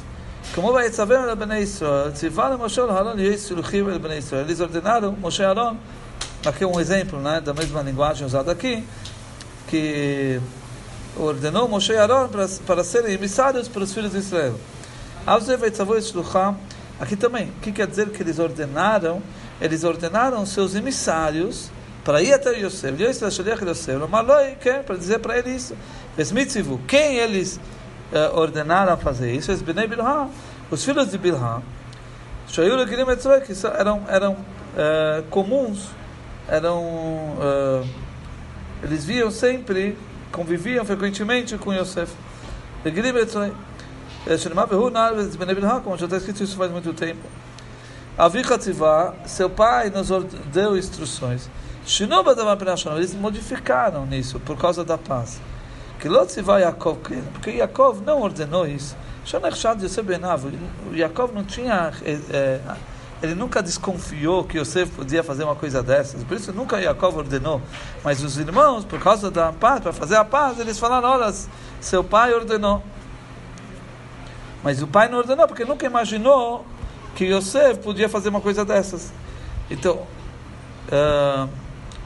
Como 0.54 0.72
vai 0.72 0.90
saber 0.90 1.18
a 1.18 1.36
Bnei 1.36 1.64
Israel, 1.64 2.12
Tzivar 2.12 2.58
Moshe 2.58 2.80
Haron 2.80 3.18
Yisruchim 3.18 3.90
el 3.90 4.00
Bnei 4.00 4.20
Israel. 4.20 4.46
Eles 4.46 4.60
ordenaram 4.60 5.12
Moshe 5.14 5.44
Haron, 5.44 5.78
aqui 6.46 6.64
é 6.64 6.68
um 6.68 6.80
exemplo, 6.80 7.20
né, 7.20 7.42
da 7.42 7.54
mesma 7.54 7.82
linguagem 7.82 8.26
usada 8.26 8.52
aqui, 8.52 8.84
que 9.68 10.40
ordenou 11.18 11.68
Moshe 11.68 11.96
Haron 11.96 12.28
para, 12.28 12.48
para 12.66 12.84
serem 12.84 13.14
emissários 13.14 13.68
para 13.68 13.84
os 13.84 13.94
filhos 13.94 14.12
de 14.12 14.20
Israel. 14.20 14.56
Aqui 17.00 17.16
também, 17.16 17.50
o 17.50 17.62
que 17.62 17.72
quer 17.72 17.88
dizer 17.88 18.10
que 18.10 18.22
eles 18.22 18.40
ordenaram 18.40 19.22
eles 19.62 19.84
ordenaram 19.84 20.46
seus 20.46 20.76
emissários 20.76 21.72
para 22.04 22.22
ir 22.22 22.34
até 22.34 22.52
Yosef, 22.52 22.96
para 24.86 24.96
dizer 24.96 25.20
para 25.20 25.40
ele 25.40 25.50
isso. 25.50 25.76
Quem 26.88 27.18
eles 27.18 27.60
uh, 28.14 28.38
ordenaram 28.38 28.96
fazer 28.96 29.34
isso? 29.34 29.52
Os 30.70 30.84
filhos 30.84 31.10
de 31.10 31.18
Bilhah, 31.18 31.62
que 32.48 33.54
eram, 33.78 34.04
eram 34.08 34.34
uh, 34.34 35.24
comuns, 35.30 35.90
eram, 36.48 36.84
uh, 36.84 37.88
eles 38.84 39.04
viam 39.04 39.32
sempre, 39.32 39.98
conviviam 40.32 40.86
frequentemente 40.86 41.58
com 41.58 41.74
Yosef. 41.74 42.14
Como 45.84 45.98
já 45.98 46.06
está 46.06 46.18
escrito 46.18 46.44
isso 46.44 46.56
faz 46.56 46.72
muito 46.72 46.94
tempo. 46.94 47.45
Avichatzivá, 48.18 49.14
seu 49.26 49.50
pai 49.50 49.90
nos 49.90 50.08
deu 50.54 50.78
instruções. 50.78 51.50
Eles 52.96 53.14
modificaram 53.14 54.06
nisso 54.06 54.40
por 54.40 54.58
causa 54.58 54.86
da 54.86 54.98
paz. 54.98 55.42
Que 56.00 56.08
Yaakov, 56.08 57.00
porque 57.34 57.52
Yaakov 57.52 58.02
não 58.06 58.22
ordenou 58.22 58.66
isso. 58.66 58.96
Yaakov 60.94 61.34
não 61.34 61.44
tinha, 61.44 61.92
é, 62.04 62.20
é, 62.32 62.62
ele 63.22 63.36
nunca 63.36 63.62
desconfiou 63.62 64.46
que 64.46 64.60
Yosef 64.60 64.92
podia 64.92 65.22
fazer 65.22 65.44
uma 65.44 65.56
coisa 65.56 65.84
dessas. 65.84 66.24
Por 66.24 66.38
isso 66.38 66.54
nunca 66.54 66.80
Yaakov 66.80 67.18
ordenou. 67.18 67.62
Mas 68.02 68.24
os 68.24 68.38
irmãos, 68.38 68.86
por 68.86 69.00
causa 69.02 69.30
da 69.30 69.52
paz, 69.52 69.82
para 69.82 69.92
fazer 69.92 70.16
a 70.16 70.24
paz, 70.24 70.58
eles 70.58 70.80
falaram: 70.80 71.10
olha, 71.10 71.34
seu 71.82 72.02
pai 72.02 72.34
ordenou. 72.34 72.82
Mas 74.64 74.82
o 74.82 74.88
pai 74.88 75.10
não 75.10 75.18
ordenou 75.18 75.48
porque 75.48 75.66
nunca 75.66 75.86
imaginou 75.86 76.66
que 77.16 77.26
Yosef 77.26 77.80
podia 77.80 78.10
fazer 78.10 78.30
uma 78.30 78.42
coisa 78.42 78.66
dessas. 78.66 79.12
Então, 79.72 80.06
uh, 80.90 81.50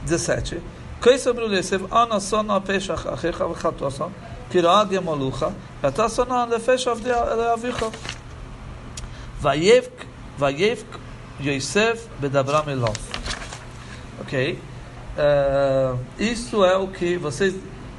17. 0.04 0.62
Quem 1.02 1.18
sobre 1.18 1.44
o 1.44 1.52
Yosef, 1.52 1.84
Ana 1.90 2.20
sono 2.20 2.54
a 2.54 2.60
peixe 2.60 2.92
achecha 2.92 3.46
v'chatosa, 3.46 4.08
kirad 4.50 4.92
yamalucha, 4.92 5.52
v'ata 5.82 6.08
sono 6.08 6.34
a 6.34 6.44
lefesh 6.44 6.86
avdicha. 6.86 7.90
Vayevk, 9.40 10.06
vayevk, 10.38 10.86
Yosef 11.40 12.06
bedabram 12.18 12.70
elov. 12.70 12.96
Ok? 14.20 14.58
Ah, 15.16 15.94
uh, 15.94 16.22
isso 16.22 16.64
é 16.64 16.76
o 16.76 16.88
que 16.88 17.16
vocês 17.16 17.54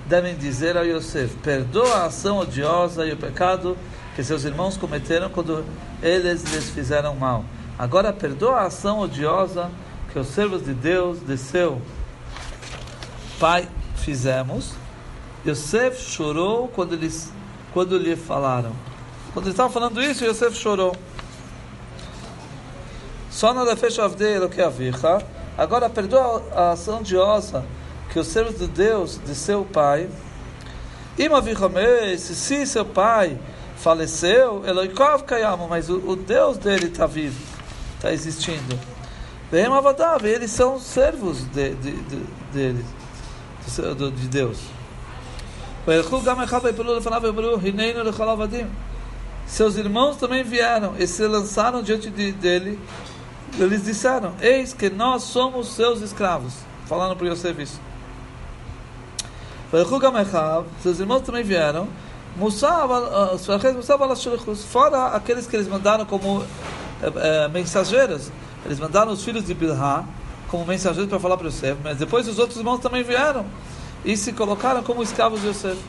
devem 0.06 0.36
dizer 0.36 0.78
a 0.78 0.82
Yosef. 0.82 1.36
Perdoa 1.38 1.96
a 1.96 2.06
ação 2.06 2.38
odiosa 2.38 3.06
e 3.06 3.12
o 3.12 3.18
pecado 3.18 3.76
que 4.16 4.24
seus 4.24 4.44
irmãos 4.44 4.78
cometeram 4.78 5.30
quando 5.30 5.66
eles 6.02 6.44
lhes 6.44 6.70
fizeram 6.70 7.16
mal. 7.16 7.46
Agora 7.78 8.12
perdoa 8.12 8.62
a 8.62 8.66
ação 8.66 9.00
odiosa 9.00 9.70
que 10.12 10.20
os 10.20 10.28
servos 10.28 10.64
de 10.66 10.74
Deus, 10.74 11.26
de 11.26 11.38
seu 11.38 11.82
pai, 13.40 13.68
fizemos. 13.96 14.74
Yosef 15.46 16.00
chorou 16.00 16.68
quando, 16.68 16.94
eles, 16.94 17.32
quando 17.74 17.98
lhe 17.98 18.16
falaram. 18.16 18.72
Quando 19.34 19.46
eles 19.46 19.54
estavam 19.54 19.72
falando 19.72 20.02
isso, 20.02 20.26
Yosef 20.26 20.56
chorou. 20.56 20.96
Só 23.32 23.54
na 23.54 23.64
defesa 23.64 23.96
do 24.40 24.50
que 24.50 24.62
a 24.62 24.70
Agora 25.58 25.90
perdoa 25.90 26.44
a 26.54 26.72
ação 26.72 27.00
odiosa 27.00 27.64
que 28.12 28.20
os 28.20 28.28
servos 28.28 28.60
de 28.60 28.68
Deus, 28.68 29.20
de 29.26 29.34
seu 29.34 29.64
pai, 29.64 30.10
e 31.18 31.30
se 32.18 32.36
seu 32.66 32.86
pai 32.86 33.40
faleceu, 33.82 34.64
Eloikov 34.66 35.24
Kayama, 35.24 35.68
mas 35.68 35.90
o, 35.90 35.98
o 35.98 36.16
Deus 36.16 36.58
dele 36.58 36.86
está 36.86 37.06
vivo, 37.06 37.40
está 37.96 38.12
existindo. 38.14 38.80
Vem 39.52 39.66
Avadav, 39.66 40.26
eles 40.26 40.52
são 40.52 40.80
servos 40.80 41.44
de, 41.46 41.74
de, 41.76 41.92
de, 41.92 42.16
dele, 42.54 42.86
de, 43.68 44.12
de 44.12 44.28
Deus. 44.28 44.60
Seus 49.48 49.76
irmãos 49.76 50.16
também 50.16 50.44
vieram 50.44 50.94
e 50.98 51.08
se 51.08 51.28
lançaram 51.28 51.82
diante 51.82 52.10
de, 52.10 52.32
dele. 52.32 52.80
Eles 53.60 53.84
disseram: 53.84 54.34
Eis 54.40 54.74
que 54.74 54.90
nós 54.90 55.24
somos 55.24 55.70
seus 55.70 56.02
escravos. 56.02 56.54
Falando 56.86 57.16
para 57.16 57.28
Yosef 57.28 57.62
isso. 57.62 57.82
Seus 60.82 61.00
irmãos 61.00 61.22
também 61.22 61.44
vieram 61.44 61.88
Fora 64.64 65.08
aqueles 65.08 65.48
que 65.48 65.56
eles 65.56 65.68
mandaram 65.68 66.06
como 66.06 66.44
é, 67.02 67.48
mensageiros, 67.50 68.32
eles 68.66 68.80
mandaram 68.80 69.12
os 69.12 69.24
filhos 69.24 69.46
de 69.46 69.54
Bilhá 69.54 70.06
como 70.50 70.66
mensageiros 70.66 71.10
para 71.10 71.20
falar 71.20 71.38
para 71.38 71.48
Yosef, 71.48 71.78
mas 71.84 71.98
depois 71.98 72.28
os 72.28 72.38
outros 72.38 72.58
irmãos 72.58 72.80
também 72.80 73.04
vieram 73.04 73.46
e 74.04 74.18
se 74.18 74.34
colocaram 74.34 74.84
como 74.84 75.02
escravos 75.02 75.42
de 75.42 75.48
Yosef. 75.48 75.80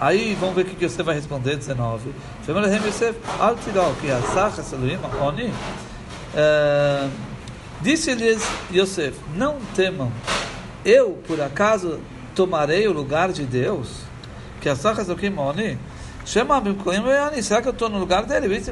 Aí 0.00 0.36
vamos 0.38 0.54
ver 0.54 0.62
o 0.62 0.64
que 0.64 0.84
Yosef 0.84 1.02
vai 1.02 1.14
responder, 1.14 1.56
19. 1.56 2.14
Disse-lhes 7.80 8.42
Yosef: 8.72 9.16
Não 9.34 9.56
temam, 9.74 10.12
eu 10.84 11.18
por 11.26 11.40
acaso 11.40 12.00
tomarei 12.34 12.86
o 12.88 12.92
lugar 12.92 13.32
de 13.32 13.44
Deus? 13.44 14.07
Que 14.60 14.68
as 14.68 14.78
sachas 14.78 15.06
do 15.06 15.16
Kimoni, 15.16 15.78
Shema 16.24 16.60
Bimkolim 16.60 17.02
Veyani, 17.02 17.42
será 17.42 17.62
que 17.62 17.68
eu 17.68 17.72
estou 17.72 17.88
no 17.88 17.98
lugar 17.98 18.24
dele? 18.24 18.62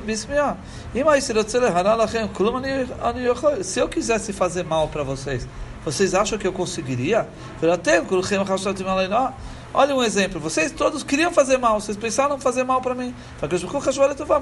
Se 3.63 3.81
eu 3.81 3.89
quisesse 3.89 4.33
fazer 4.33 4.63
mal 4.65 4.89
para 4.89 5.03
vocês, 5.03 5.49
vocês 5.85 6.15
acham 6.15 6.37
que 6.37 6.47
eu 6.47 6.53
conseguiria? 6.53 7.27
Olha 9.75 9.95
um 9.95 10.03
exemplo, 10.03 10.41
vocês 10.41 10.73
todos 10.73 11.03
queriam 11.03 11.31
fazer 11.33 11.59
mal, 11.59 11.81
vocês 11.81 11.97
pensaram 11.97 12.39
fazer 12.39 12.65
mal 12.65 12.81
para 12.81 12.95
mim. 12.95 13.15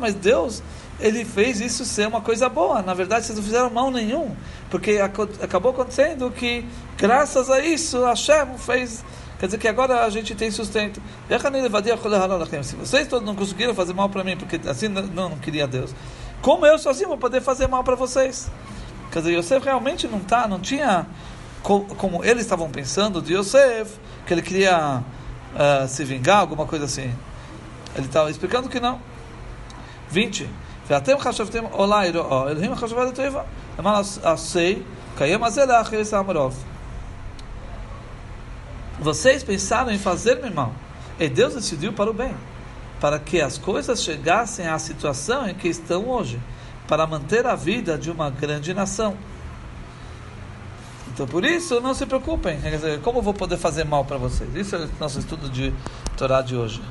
Mas 0.00 0.14
Deus, 0.14 0.62
Ele 0.98 1.24
fez 1.24 1.60
isso 1.60 1.84
ser 1.84 2.06
uma 2.08 2.20
coisa 2.20 2.48
boa. 2.48 2.82
Na 2.82 2.94
verdade, 2.94 3.26
vocês 3.26 3.36
não 3.36 3.44
fizeram 3.44 3.70
mal 3.70 3.90
nenhum, 3.90 4.34
porque 4.70 4.98
acabou 5.40 5.72
acontecendo 5.72 6.30
que, 6.30 6.64
graças 6.96 7.50
a 7.50 7.60
isso, 7.60 8.04
Hashem 8.04 8.58
fez 8.58 9.04
Quer 9.43 9.45
dizer 9.45 9.57
que 9.57 9.67
agora 9.67 10.03
a 10.03 10.09
gente 10.09 10.35
tem 10.35 10.51
sustento. 10.51 11.01
Se 12.63 12.75
vocês 12.75 13.07
todos 13.07 13.25
não 13.25 13.35
conseguiram 13.35 13.73
fazer 13.73 13.93
mal 13.93 14.09
para 14.09 14.23
mim, 14.23 14.35
porque 14.35 14.59
assim 14.67 14.87
não, 14.89 15.29
não 15.29 15.37
queria 15.37 15.65
Deus, 15.65 15.95
como 16.41 16.65
eu 16.65 16.77
sozinho 16.77 17.09
vou 17.09 17.17
poder 17.17 17.41
fazer 17.41 17.67
mal 17.67 17.83
para 17.83 17.95
vocês? 17.95 18.49
Quer 19.11 19.19
dizer, 19.19 19.37
Yosef 19.37 19.65
realmente 19.65 20.07
não 20.07 20.19
tá, 20.19 20.47
não 20.47 20.59
tinha 20.59 21.07
como 21.61 22.23
eles 22.23 22.43
estavam 22.43 22.69
pensando 22.69 23.21
de 23.21 23.33
Yosef, 23.33 23.97
que 24.25 24.33
ele 24.33 24.41
queria 24.41 25.03
uh, 25.53 25.87
se 25.87 26.03
vingar, 26.03 26.39
alguma 26.39 26.65
coisa 26.65 26.85
assim. 26.85 27.11
Ele 27.95 28.05
estava 28.05 28.29
explicando 28.29 28.69
que 28.69 28.79
não. 28.79 28.99
20. 30.11 30.47
ואתם 30.87 31.19
חשבתם 31.19 31.65
אולי 31.65 32.11
רעו, 32.11 32.49
אלוהים 32.49 32.75
חשבה 32.75 33.05
לטובה. 33.05 33.41
למען 33.79 34.03
עשי, 34.23 34.75
קיים 35.17 35.43
הזה 35.43 35.65
לאחר 35.65 36.03
סמרוב. 36.03 36.63
Vocês 38.98 39.42
pensaram 39.42 39.90
em 39.90 39.98
fazer-me 39.98 40.50
mal. 40.50 40.72
E 41.18 41.28
Deus 41.28 41.54
decidiu 41.54 41.92
para 41.92 42.10
o 42.10 42.12
bem, 42.12 42.34
para 43.00 43.18
que 43.18 43.40
as 43.40 43.58
coisas 43.58 44.02
chegassem 44.02 44.66
à 44.66 44.78
situação 44.78 45.48
em 45.48 45.54
que 45.54 45.68
estão 45.68 46.08
hoje, 46.08 46.40
para 46.88 47.06
manter 47.06 47.46
a 47.46 47.54
vida 47.54 47.96
de 47.96 48.10
uma 48.10 48.30
grande 48.30 48.74
nação. 48.74 49.16
Então, 51.12 51.26
por 51.26 51.44
isso, 51.44 51.80
não 51.80 51.94
se 51.94 52.04
preocupem. 52.06 52.58
Como 53.02 53.18
eu 53.18 53.22
vou 53.22 53.32
poder 53.32 53.56
fazer 53.56 53.84
mal 53.84 54.04
para 54.04 54.16
vocês? 54.16 54.52
Isso 54.54 54.74
é 54.74 54.80
o 54.80 54.90
nosso 54.98 55.20
estudo 55.20 55.48
de 55.48 55.72
Torá 56.16 56.42
de 56.42 56.56
hoje. 56.56 56.82